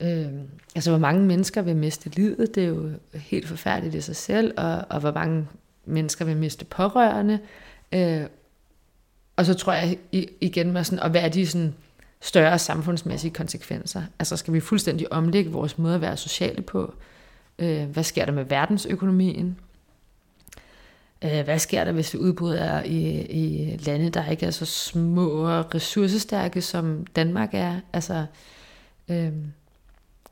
[0.00, 0.26] øh,
[0.74, 4.54] altså hvor mange mennesker vil miste livet, det er jo helt forfærdeligt i sig selv,
[4.56, 5.48] og, og hvor mange
[5.84, 7.38] mennesker vil miste pårørende.
[7.92, 8.22] Øh,
[9.36, 9.98] og så tror jeg
[10.40, 11.74] igen med sådan, og hvad er de sådan
[12.20, 14.02] større samfundsmæssige konsekvenser?
[14.18, 16.94] Altså skal vi fuldstændig omlægge vores måde at være sociale på?
[17.58, 19.56] Øh, hvad sker der med verdensøkonomien?
[21.24, 25.28] Øh, hvad sker der, hvis vi udbryder i, i lande, der ikke er så små
[25.28, 27.80] og ressourcestærke, som Danmark er?
[27.92, 28.26] Altså,
[29.08, 29.32] øh,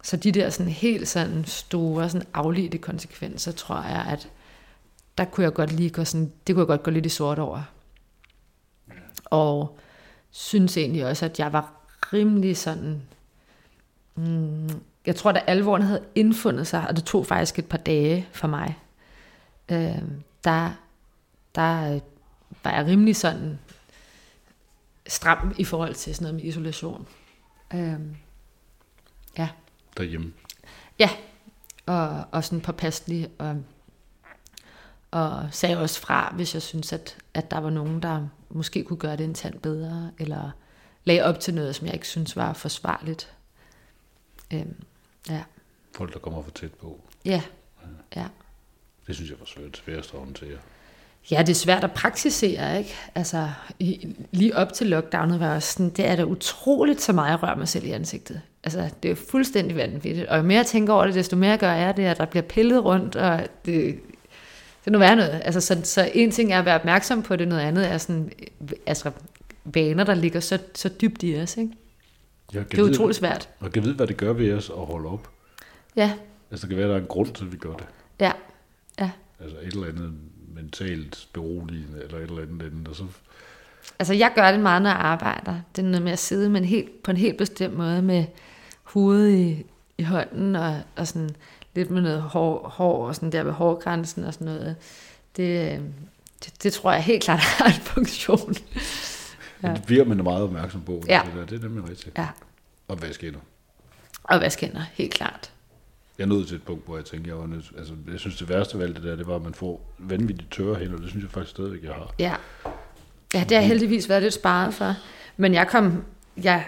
[0.02, 4.28] så de der sådan helt sådan store, sådan afledte konsekvenser, tror jeg, at
[5.18, 7.38] der kunne jeg godt lige gå sådan, det kunne jeg godt gå lidt i sort
[7.38, 7.62] over.
[9.32, 9.78] Og
[10.30, 11.72] synes egentlig også, at jeg var
[12.12, 13.02] rimelig sådan,
[14.14, 14.68] mm,
[15.06, 18.48] jeg tror, da alvoren havde indfundet sig, og det tog faktisk et par dage for
[18.48, 18.78] mig,
[19.68, 20.02] øh,
[20.44, 20.70] der,
[21.54, 22.00] der
[22.64, 23.58] var jeg rimelig sådan
[25.06, 27.08] stram i forhold til sådan noget med isolation.
[27.74, 28.00] Øh,
[29.38, 29.48] ja.
[29.96, 30.32] Derhjemme?
[30.98, 31.10] Ja,
[31.86, 33.62] og, og sådan påpasselig, og,
[35.10, 38.96] og sagde også fra, hvis jeg synes, at, at der var nogen, der måske kunne
[38.96, 40.50] gøre det en tand bedre, eller
[41.04, 43.32] lagde op til noget, som jeg ikke synes var forsvarligt.
[44.52, 44.76] Øhm,
[45.28, 45.42] ja.
[45.94, 47.00] Folk, der kommer for tæt på.
[47.24, 47.42] Ja,
[48.16, 48.26] ja.
[49.06, 50.58] Det synes jeg var svært, sværest at håndtere.
[51.30, 52.94] Ja, det er svært at praktisere, ikke?
[53.14, 53.48] Altså,
[53.78, 57.42] i, lige op til lockdownet var også sådan, det er da utroligt så meget, jeg
[57.42, 58.40] rører mig selv i ansigtet.
[58.64, 60.28] Altså, det er fuldstændig vanvittigt.
[60.28, 62.42] Og jo mere jeg tænker over det, desto mere gør jeg det, at der bliver
[62.42, 64.00] pillet rundt, og det,
[64.84, 65.40] det nu være noget.
[65.44, 68.32] Altså, så, så en ting er at være opmærksom på det, noget andet er sådan,
[68.86, 69.10] altså,
[69.64, 71.72] vaner, der ligger så, så dybt i os, ikke?
[72.54, 73.48] Ja, det er utroligt vide, svært.
[73.60, 75.30] Og kan vide, hvad det gør ved os at holde op.
[75.96, 76.12] Ja.
[76.50, 77.86] Altså, det kan være, der er en grund til, at vi gør det.
[78.20, 78.32] Ja,
[78.98, 79.10] ja.
[79.40, 80.12] Altså et eller andet
[80.54, 83.04] mentalt beroligende, eller et eller andet andet, og så...
[83.98, 85.60] Altså, jeg gør det meget, når jeg arbejder.
[85.76, 88.24] Det er noget med at sidde med en helt, på en helt bestemt måde med
[88.82, 89.66] hovedet i,
[89.98, 91.30] i hånden, og, og sådan
[91.74, 94.76] lidt med noget hår, hår og sådan der ved hårgrænsen og sådan noget.
[95.36, 95.80] Det,
[96.44, 98.54] det, det tror jeg helt klart har en funktion.
[99.62, 99.68] Ja.
[99.68, 101.02] Det bliver man meget opmærksom på.
[101.08, 101.22] Ja.
[101.24, 101.46] Det, der.
[101.46, 102.18] det er nemlig rigtigt.
[102.18, 102.28] Ja.
[102.88, 103.40] Og vaske hænder.
[104.24, 105.52] Og vaske hænder, helt klart.
[106.18, 108.48] Jeg nåede til et punkt, hvor jeg tænkte, jeg var nødt, altså, jeg synes det
[108.48, 111.22] værste ved alt det der, det var, at man får vanvittigt tørre hænder, det synes
[111.22, 112.14] jeg faktisk stadigvæk, jeg har.
[112.18, 112.34] Ja.
[113.34, 114.94] Ja, det har heldigvis været lidt sparet for.
[115.36, 116.04] Men jeg kom,
[116.42, 116.64] jeg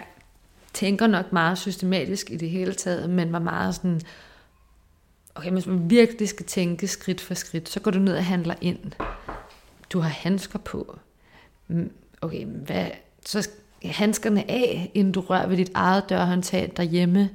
[0.73, 4.01] tænker nok meget systematisk i det hele taget, men var meget sådan,
[5.35, 8.55] okay, hvis man virkelig skal tænke skridt for skridt, så går du ned og handler
[8.61, 8.79] ind.
[9.89, 10.99] Du har handsker på
[11.67, 12.85] mm, okay, hvad,
[13.25, 13.49] så
[13.83, 17.29] handskerne af, inden du rører ved dit eget dørhåndtag derhjemme.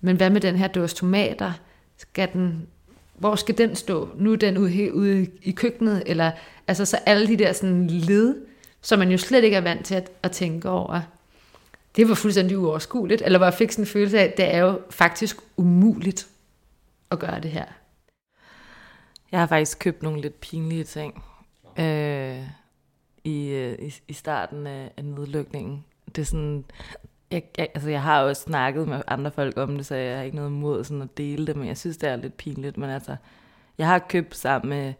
[0.00, 1.52] Men hvad med den her dåse tomater?
[1.96, 2.66] Skal den,
[3.14, 4.08] hvor skal den stå?
[4.16, 6.02] Nu er den ude, ude i køkkenet?
[6.06, 6.30] Eller,
[6.68, 8.36] altså så alle de der sådan led,
[8.80, 11.00] som man jo slet ikke er vant til at, at tænke over.
[11.96, 13.22] Det var fuldstændig uoverskueligt.
[13.24, 16.26] Eller hvor jeg fik sådan en følelse af, at det er jo faktisk umuligt
[17.14, 17.66] at gøre det her.
[19.32, 21.24] Jeg har faktisk købt nogle lidt pinlige ting.
[21.78, 22.48] Øh,
[23.24, 25.84] i, øh, i, i starten af, af nedlukningen.
[26.06, 26.64] Det er sådan,
[27.30, 30.24] jeg, jeg, altså jeg har jo snakket med andre folk om det, så jeg har
[30.24, 32.76] ikke noget imod sådan at dele det, men jeg synes, det er lidt pinligt.
[32.76, 33.16] Men altså,
[33.78, 34.94] jeg har købt sammen med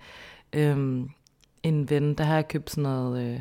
[0.52, 1.06] øh,
[1.62, 3.40] en ven, der har jeg købt sådan noget, øh,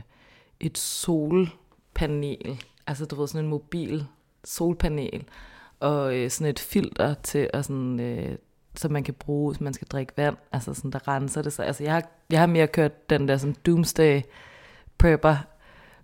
[0.60, 4.06] et solpanel, altså du ved, sådan en mobil
[4.44, 5.24] solpanel,
[5.80, 8.38] og øh, sådan et filter til at sådan, øh,
[8.76, 11.66] som man kan bruge, hvis man skal drikke vand, altså sådan, der renser det sig.
[11.66, 14.22] Altså jeg har, jeg har mere kørt den der sådan doomsday
[14.98, 15.36] prepper,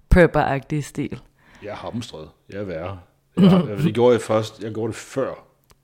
[0.09, 1.22] prepper-agtig stil.
[1.63, 2.30] Jeg er hamstret.
[2.49, 2.99] Jeg er værre.
[3.38, 4.63] Jeg, det gjorde jeg først.
[4.63, 5.34] Jeg gjorde det før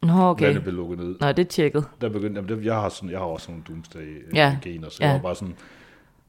[0.01, 0.45] Nå, okay.
[0.45, 1.15] landet blev lukket ned.
[1.19, 1.85] Nå, det er tjekket.
[2.01, 4.89] Der begyndte, jamen, det, jeg, har sådan, jeg har også sådan nogle doomsday-gener, ja.
[4.89, 5.05] så ja.
[5.05, 5.55] jeg var bare sådan,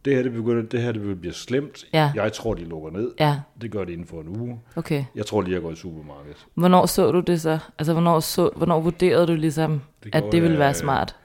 [0.07, 1.85] det her, det, begynder, det her det bliver slemt.
[1.93, 2.13] Ja.
[2.15, 3.11] Jeg tror, de lukker ned.
[3.21, 3.41] Ja.
[3.61, 4.61] Det gør det inden for en uge.
[4.77, 5.05] Okay.
[5.15, 6.47] Jeg tror lige, jeg går i supermarkedet.
[6.55, 7.59] Hvornår så du det så?
[7.79, 11.17] Altså, hvornår, så, hvornår vurderede du ligesom, det at det ville være smart?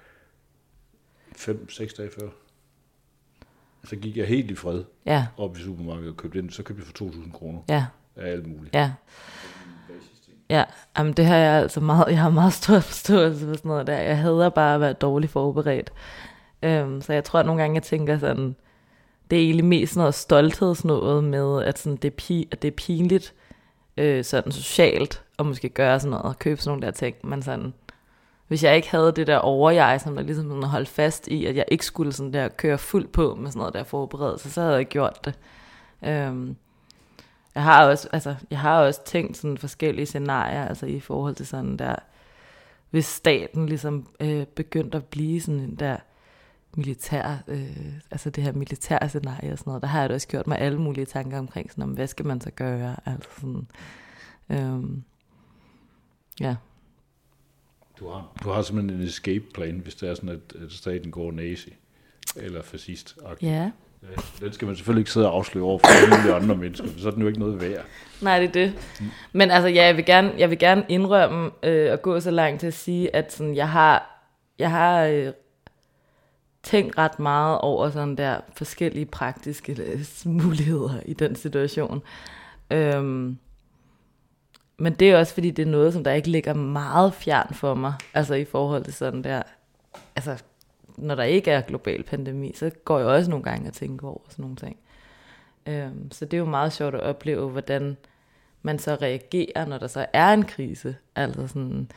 [1.38, 2.28] 5-6 dage før.
[3.84, 6.50] Så gik jeg helt i fred Ja, op i supermarkedet og købte ind.
[6.50, 8.76] Så købte jeg for 2.000 kroner ja, af alt muligt.
[8.76, 8.92] ja.
[10.50, 10.64] Ja,
[10.98, 13.98] jamen det har jeg altså meget, jeg har meget stor forståelse for sådan noget der.
[13.98, 15.94] Jeg hader bare at være dårligt forberedt.
[16.64, 18.56] Øhm, så jeg tror at nogle gange, jeg tænker sådan,
[19.32, 22.76] det er egentlig mest sådan noget med, at, sådan, det, er pi, at det er
[22.76, 23.34] pinligt
[23.98, 27.16] øh, sådan socialt at måske gøre sådan noget, købe sådan nogle der ting.
[27.24, 27.74] Men sådan,
[28.48, 31.46] hvis jeg ikke havde det der over jeg, som der ligesom sådan holdt fast i,
[31.46, 34.62] at jeg ikke skulle sådan der køre fuldt på med sådan noget der forberedelse, så
[34.62, 35.34] havde jeg ikke gjort det.
[36.06, 36.56] Øhm,
[37.56, 41.48] jeg har også, altså, jeg har også tænkt sådan forskellige scenarier, altså i forhold til
[41.48, 41.96] sådan der,
[42.90, 45.98] hvis staten ligesom øh, begyndte at blive sådan en der
[46.78, 50.28] militær, øh, altså det her militære scenarie og sådan noget, der har jeg da også
[50.28, 53.68] gjort mig alle mulige tanker omkring sådan, om hvad skal man så gøre, altså sådan,
[54.50, 55.04] øhm,
[56.40, 56.56] ja.
[58.00, 61.12] Du har, du har simpelthen en escape plan, hvis det er sådan, at, at staten
[61.12, 61.76] går nazi
[62.36, 63.18] eller fascist.
[63.42, 63.72] Ja,
[64.04, 67.00] Ja, den skal man selvfølgelig ikke sidde og afsløre over for alle andre mennesker, for
[67.00, 67.86] så er den jo ikke noget værd.
[68.22, 68.74] Nej, det er det.
[69.34, 72.60] Men altså, ja, jeg vil gerne, jeg vil gerne indrømme øh, og gå så langt
[72.60, 74.24] til at sige, at sådan, jeg har,
[74.60, 75.34] jeg har øh,
[76.64, 82.02] tænkt ret meget over sådan der forskellige praktiske øh, muligheder i den situation.
[82.72, 83.38] Øhm,
[84.78, 87.74] men det er også fordi, det er noget, som der ikke ligger meget fjern for
[87.74, 89.42] mig, altså i forhold til sådan der,
[90.16, 90.44] altså
[90.98, 94.22] når der ikke er global pandemi, så går jeg også nogle gange og tænker over
[94.30, 94.78] sådan nogle ting.
[95.66, 97.98] Øhm, så det er jo meget sjovt at opleve, hvordan
[98.62, 100.96] man så reagerer, når der så er en krise.
[101.16, 101.92] Altså sådan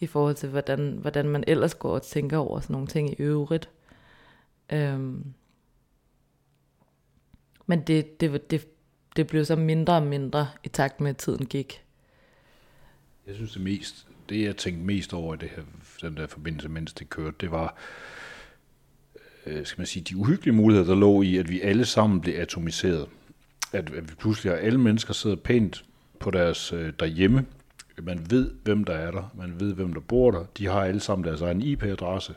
[0.00, 3.14] i forhold til, hvordan, hvordan man ellers går og tænker over sådan nogle ting i
[3.18, 3.68] øvrigt.
[4.72, 5.24] Øhm,
[7.66, 8.66] men det, det, det,
[9.16, 11.84] det blev så mindre og mindre i takt med, at tiden gik.
[13.26, 15.62] Jeg synes det mest, det jeg tænkte mest over i det her,
[16.02, 17.76] den der forbindelse, mens det kørte, det var,
[19.46, 22.34] øh, skal man sige, de uhyggelige muligheder, der lå i, at vi alle sammen blev
[22.34, 23.08] atomiseret.
[23.72, 25.84] At, at vi pludselig har alle mennesker sidder pænt
[26.20, 27.46] på deres øh, derhjemme.
[28.02, 29.32] Man ved, hvem der er der.
[29.34, 30.44] Man ved, hvem der bor der.
[30.58, 32.34] De har alle sammen deres egen IP-adresse.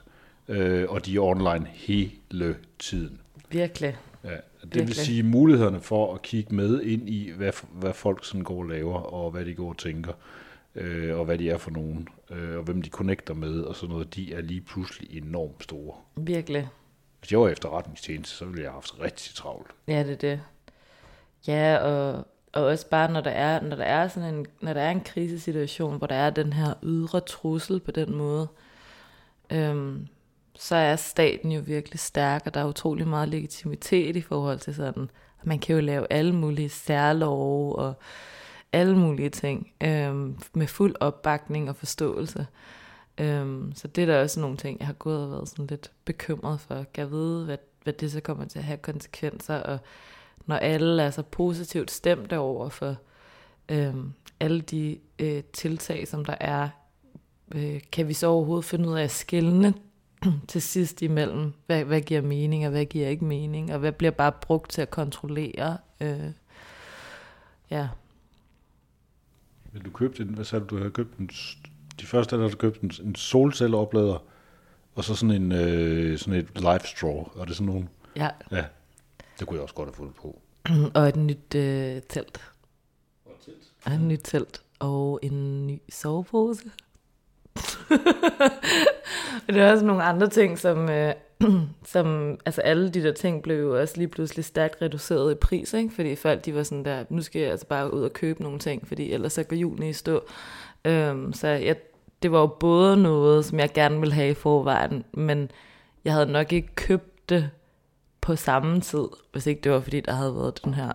[0.48, 3.22] Øh, og de er online hele tiden.
[3.50, 3.98] Virkelig.
[4.24, 4.96] Ja, det vil Virkelig.
[4.96, 9.00] sige mulighederne for at kigge med ind i, hvad, hvad folk sådan går og laver,
[9.00, 10.14] og hvad de går og tænker,
[10.76, 13.94] øh, og hvad de er for nogen, øh, og hvem de connecter med, og sådan
[13.94, 15.94] noget, de er lige pludselig enormt store.
[16.16, 16.68] Virkelig.
[17.20, 19.68] Hvis jeg var efterretningstjeneste, så ville jeg have haft rigtig travlt.
[19.88, 20.42] Ja, det er det.
[21.48, 24.82] Ja, og, og også bare når der er, når der er sådan en, når der
[24.82, 28.48] er en krisesituation, hvor der er den her ydre trussel på den måde,
[29.50, 30.08] øhm,
[30.58, 34.76] så er staten jo virkelig stærk, og der er utrolig meget legitimitet i forhold til
[34.76, 35.10] sådan,
[35.42, 37.94] at man kan jo lave alle mulige særlove og
[38.74, 42.48] alle mulige ting øhm, med fuld opbakning og forståelse.
[43.18, 45.92] Øhm, så det er da også nogle ting, jeg har gået og været sådan lidt
[46.06, 46.76] bekymret for.
[46.76, 49.80] Kan jeg vide, hvad, hvad det så kommer til at have konsekvenser, og
[50.46, 52.96] når alle er så positivt stemte over for
[53.70, 56.70] øhm, alle de øh, tiltag, som der er,
[57.56, 59.74] øh, kan vi så overhovedet finde ud af at skille
[60.48, 64.12] til sidst imellem, hvad, hvad giver mening, og hvad giver ikke mening, og hvad bliver
[64.12, 65.78] bare brugt til at kontrollere.
[66.02, 66.32] Øh,
[67.72, 67.88] ja,
[69.74, 71.58] Men du købte en, hvad sagde du, du havde købt en, s-
[72.00, 74.24] de første der du købt en, en solcelleoplader,
[74.96, 78.30] og så sådan en, øh, sådan et live straw, og det er sådan nogle, ja.
[78.52, 78.66] ja,
[79.40, 80.42] det kunne jeg også godt have fundet på.
[80.96, 82.52] og et nyt øh, telt.
[83.86, 84.62] Og et nyt telt.
[84.80, 86.72] Og en ny sovepose.
[89.48, 91.14] Men det er også nogle andre ting, som, øh,
[91.94, 95.74] som, altså alle de der ting blev jo også lige pludselig stærkt reduceret i pris,
[95.74, 95.94] ikke?
[95.96, 98.60] fordi folk de var sådan der, nu skal jeg altså bare ud og købe nogle
[98.60, 100.24] ting, fordi ellers så går julen i stå.
[100.86, 101.76] Øhm, så jeg,
[102.24, 105.52] det var jo både noget, som jeg gerne ville have i forvejen, men
[106.06, 107.50] jeg havde nok ikke købt det
[108.22, 110.92] på samme tid, hvis ikke det var fordi, der havde været den her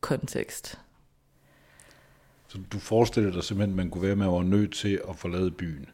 [0.00, 0.78] kontekst.
[2.54, 5.16] Så du forestiller dig simpelthen, at man kunne være med at være nødt til at
[5.16, 5.86] forlade byen,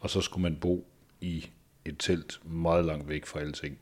[0.00, 0.86] og så skulle man bo
[1.20, 1.50] i
[1.84, 3.78] et telt meget langt væk fra alting,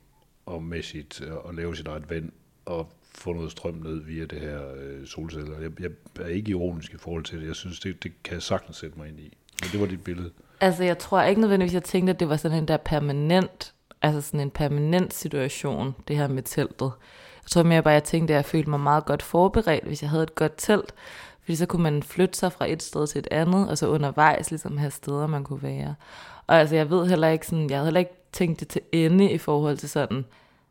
[0.46, 2.32] og med sit, øh, og lave sit eget vand,
[2.64, 5.60] og få noget strøm ned via det her øh, solceller.
[5.60, 5.90] Jeg, jeg
[6.20, 7.46] er ikke ironisk i forhold til det.
[7.46, 9.36] Jeg synes, det, det kan jeg sagtens sætte mig ind i.
[9.62, 10.30] Men det var dit billede.
[10.60, 14.20] Altså, jeg tror ikke nødvendigvis, jeg tænkte, at det var sådan en der permanent, altså
[14.20, 16.92] sådan en permanent situation, det her med teltet.
[17.44, 20.10] Jeg tror mere bare, jeg tænkte, at jeg følte mig meget godt forberedt, hvis jeg
[20.10, 20.94] havde et godt telt.
[21.50, 24.50] Fordi så kunne man flytte sig fra et sted til et andet, og så undervejs
[24.50, 25.94] ligesom have steder, man kunne være.
[26.46, 29.30] Og altså, jeg ved heller ikke sådan, jeg havde heller ikke tænkt det til ende
[29.30, 30.24] i forhold til sådan,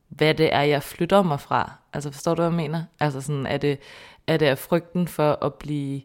[0.09, 1.71] hvad det er, jeg flytter mig fra.
[1.93, 2.84] Altså, forstår du, hvad jeg mener?
[2.99, 3.80] Altså sådan, er det,
[4.27, 6.01] er det af frygten for at blive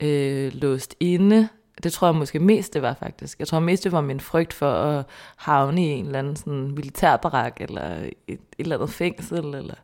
[0.00, 1.48] øh, låst inde,
[1.82, 3.38] det tror jeg måske mest det var faktisk.
[3.38, 5.04] Jeg tror mest det var min frygt for at
[5.36, 9.74] havne i en eller anden sådan militærbarak, eller et, et eller andet fængsel, eller,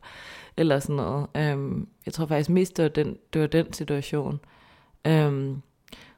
[0.57, 1.27] eller sådan noget.
[1.35, 4.39] Øhm, jeg tror faktisk mest det var den, det var den situation.
[5.07, 5.61] Øhm,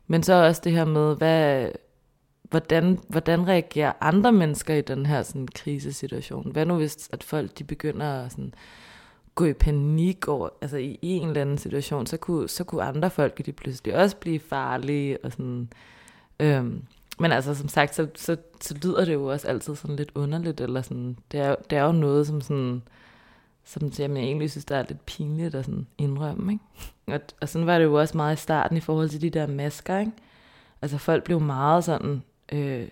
[0.08, 1.70] men så også det her med, hvad,
[2.42, 6.52] hvordan, hvordan reagerer andre mennesker i den her sådan, krisesituation?
[6.52, 8.54] Hvad nu hvis at folk de begynder at sådan,
[9.36, 13.10] gå i panik over, altså i, en eller anden situation, så kunne, så kunne andre
[13.10, 15.70] folk de pludselig også blive farlige og sådan.
[16.40, 16.84] Øhm,
[17.20, 20.62] men altså som sagt, så, så, så lyder det jo også altid sådan lidt underligt,
[20.62, 22.82] eller sådan, det er, det er jo noget, som sådan,
[23.64, 26.64] som jeg egentlig synes, der er lidt pinligt at sådan indrømme, ikke?
[27.08, 29.48] Og, og sådan var det jo også meget i starten i forhold til de der
[29.48, 30.12] masker, ikke?
[30.82, 32.88] Altså folk blev meget sådan, øh,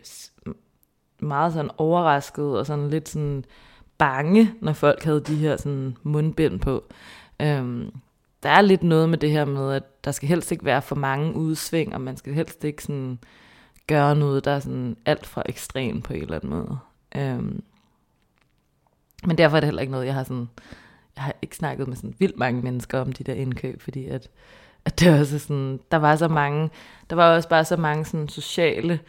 [1.20, 3.46] meget sådan overrasket og sådan lidt sådan
[3.98, 6.84] bange, når folk havde de her sådan mundbind på.
[7.42, 7.92] Øhm,
[8.44, 10.96] der er lidt noget med det her med, at der skal helst ikke være for
[10.96, 13.20] mange udsving, og man skal helst ikke sådan
[13.88, 16.78] gøre noget, der er sådan alt fra ekstrem på en eller anden måde.
[17.16, 17.64] Øhm,
[19.26, 20.50] men derfor er det heller ikke noget, jeg har sådan,
[21.16, 24.30] jeg har ikke snakket med sådan vildt mange mennesker om de der indkøb, fordi at,
[24.86, 26.70] at det også sådan, der var så mange,
[27.10, 29.00] der var også bare så mange sådan sociale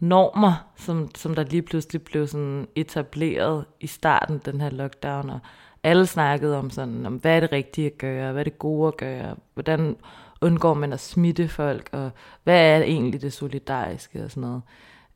[0.00, 5.38] normer, som, som der lige pludselig blev sådan etableret i starten den her lockdown, og
[5.82, 8.88] alle snakkede om sådan, om hvad er det rigtige at gøre, hvad er det gode
[8.88, 9.96] at gøre, hvordan
[10.40, 12.10] undgår man at smitte folk, og
[12.44, 14.62] hvad er egentlig det solidariske og sådan noget.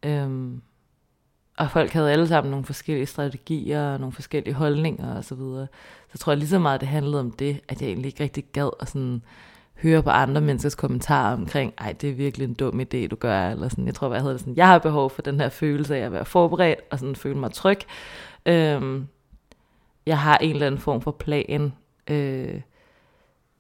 [0.02, 0.62] Øhm,
[1.60, 5.66] og folk havde alle sammen nogle forskellige strategier og nogle forskellige holdninger og så videre.
[6.12, 8.44] Så tror jeg lige så meget, det handlede om det, at jeg egentlig ikke rigtig
[8.52, 9.22] gad at sådan
[9.82, 13.48] høre på andre menneskers kommentarer omkring, ej, det er virkelig en dum idé, du gør,
[13.48, 15.48] eller sådan, jeg tror, hvad jeg hedder det sådan, jeg har behov for den her
[15.48, 17.78] følelse af at være forberedt, og sådan føle mig tryg.
[18.46, 19.06] Øhm,
[20.06, 21.72] jeg har en eller anden form for plan,
[22.08, 22.60] øh,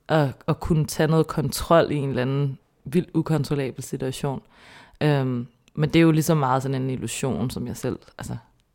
[0.08, 4.42] og, og kunne tage noget kontrol i en eller anden vildt ukontrollabel situation.
[5.00, 8.32] Øhm, men det er jo lige så meget sådan en illusion, som jeg selv, altså,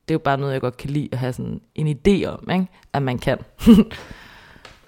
[0.07, 2.49] det er jo bare noget, jeg godt kan lide at have sådan en idé om,
[2.51, 2.67] ikke?
[2.93, 3.37] at man kan.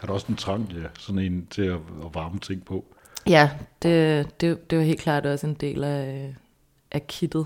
[0.01, 2.86] Er der også en trang, ja, sådan en til at, at varme ting på?
[3.28, 3.49] Ja,
[3.82, 6.36] det, det, det var helt klart også en del af,
[6.91, 7.45] af kittet.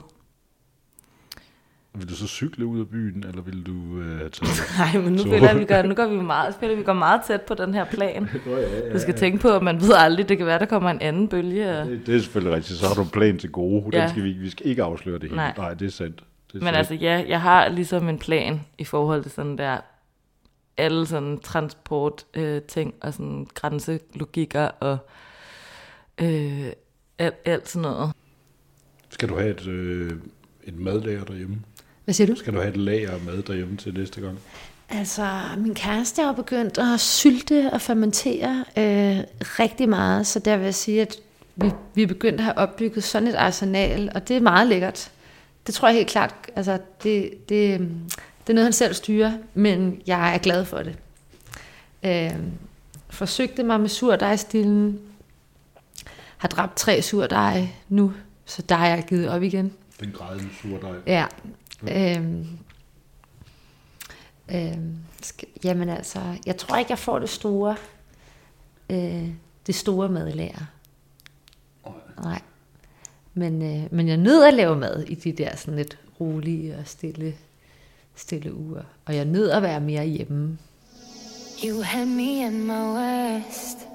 [1.93, 4.51] Vil du så cykle ud af byen, eller vil du uh, tage...
[4.79, 7.41] Nej, men nu, føler, vi gør, nu går vi meget, spiller, vi går meget tæt
[7.41, 8.29] på den her plan.
[8.45, 10.89] ja, ja, Du skal tænke på, at man ved aldrig, det kan være, der kommer
[10.89, 11.77] en anden bølge.
[11.79, 11.85] Og...
[11.85, 12.79] Det, det er selvfølgelig rigtigt.
[12.79, 13.83] Så har du en plan til gode.
[13.93, 14.01] Ja.
[14.01, 15.35] Den skal vi, vi skal ikke afsløre det hele.
[15.35, 16.15] Nej, Nej det er sandt.
[16.15, 16.23] Det
[16.53, 16.77] er men sandt.
[16.77, 19.77] altså, ja, jeg har ligesom en plan i forhold til sådan der
[20.77, 24.97] alle sådan transport øh, ting og sådan grænselogikker og
[26.21, 26.65] øh,
[27.19, 28.11] alt, alt sådan noget.
[29.09, 30.11] Skal du have et, øh,
[30.63, 31.61] et madlager derhjemme?
[32.05, 32.35] Hvad siger du?
[32.35, 34.39] Skal du have et lager mad derhjemme til næste gang?
[34.89, 40.63] Altså, min kæreste har begyndt at sylte og fermentere øh, rigtig meget, så der vil
[40.63, 41.15] jeg sige, at
[41.55, 45.11] vi, vi er begyndt at have opbygget sådan et arsenal, og det er meget lækkert.
[45.67, 47.79] Det tror jeg helt klart, altså det, det,
[48.47, 50.95] det er noget, han selv styrer, men jeg er glad for det.
[52.03, 52.35] Øh,
[53.09, 54.99] forsøgte mig med surdejstillen.
[56.37, 58.13] Har dræbt tre surdej nu,
[58.45, 59.73] så der er jeg givet op igen.
[60.01, 60.97] Den grædende surdej.
[61.07, 61.25] Ja.
[61.87, 62.19] ja.
[62.19, 62.45] Øh,
[64.55, 64.77] øh,
[65.21, 67.75] skal, jamen altså, jeg tror ikke, jeg får det store,
[68.89, 69.29] øh,
[69.67, 70.65] det store madlager.
[71.85, 71.93] Nej.
[72.23, 72.41] Nej.
[73.33, 76.87] Men, øh, men jeg nød at lave mad i de der sådan lidt rolige og
[76.87, 77.35] stille
[78.15, 78.83] stille uger.
[79.05, 80.57] Og jeg nød at være mere hjemme.
[81.65, 83.87] You had me in my worst.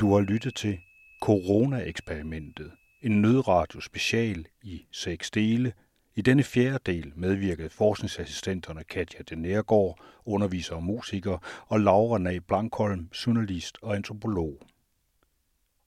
[0.00, 0.78] Du har lyttet til
[1.24, 2.72] Corona-eksperimentet,
[3.02, 5.72] en nødradio special i seks dele.
[6.14, 12.44] I denne fjerde del medvirkede forskningsassistenterne Katja de Nærgaard, underviser og musiker, og Laura Nag
[12.46, 14.60] Blankholm, journalist og antropolog.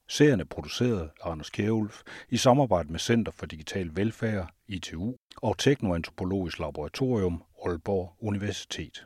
[0.08, 5.58] Serien er produceret af Anders Kjærulf i samarbejde med Center for Digital Velfærd, ITU, og
[5.58, 9.06] Teknoantropologisk Laboratorium, Aalborg Universitet.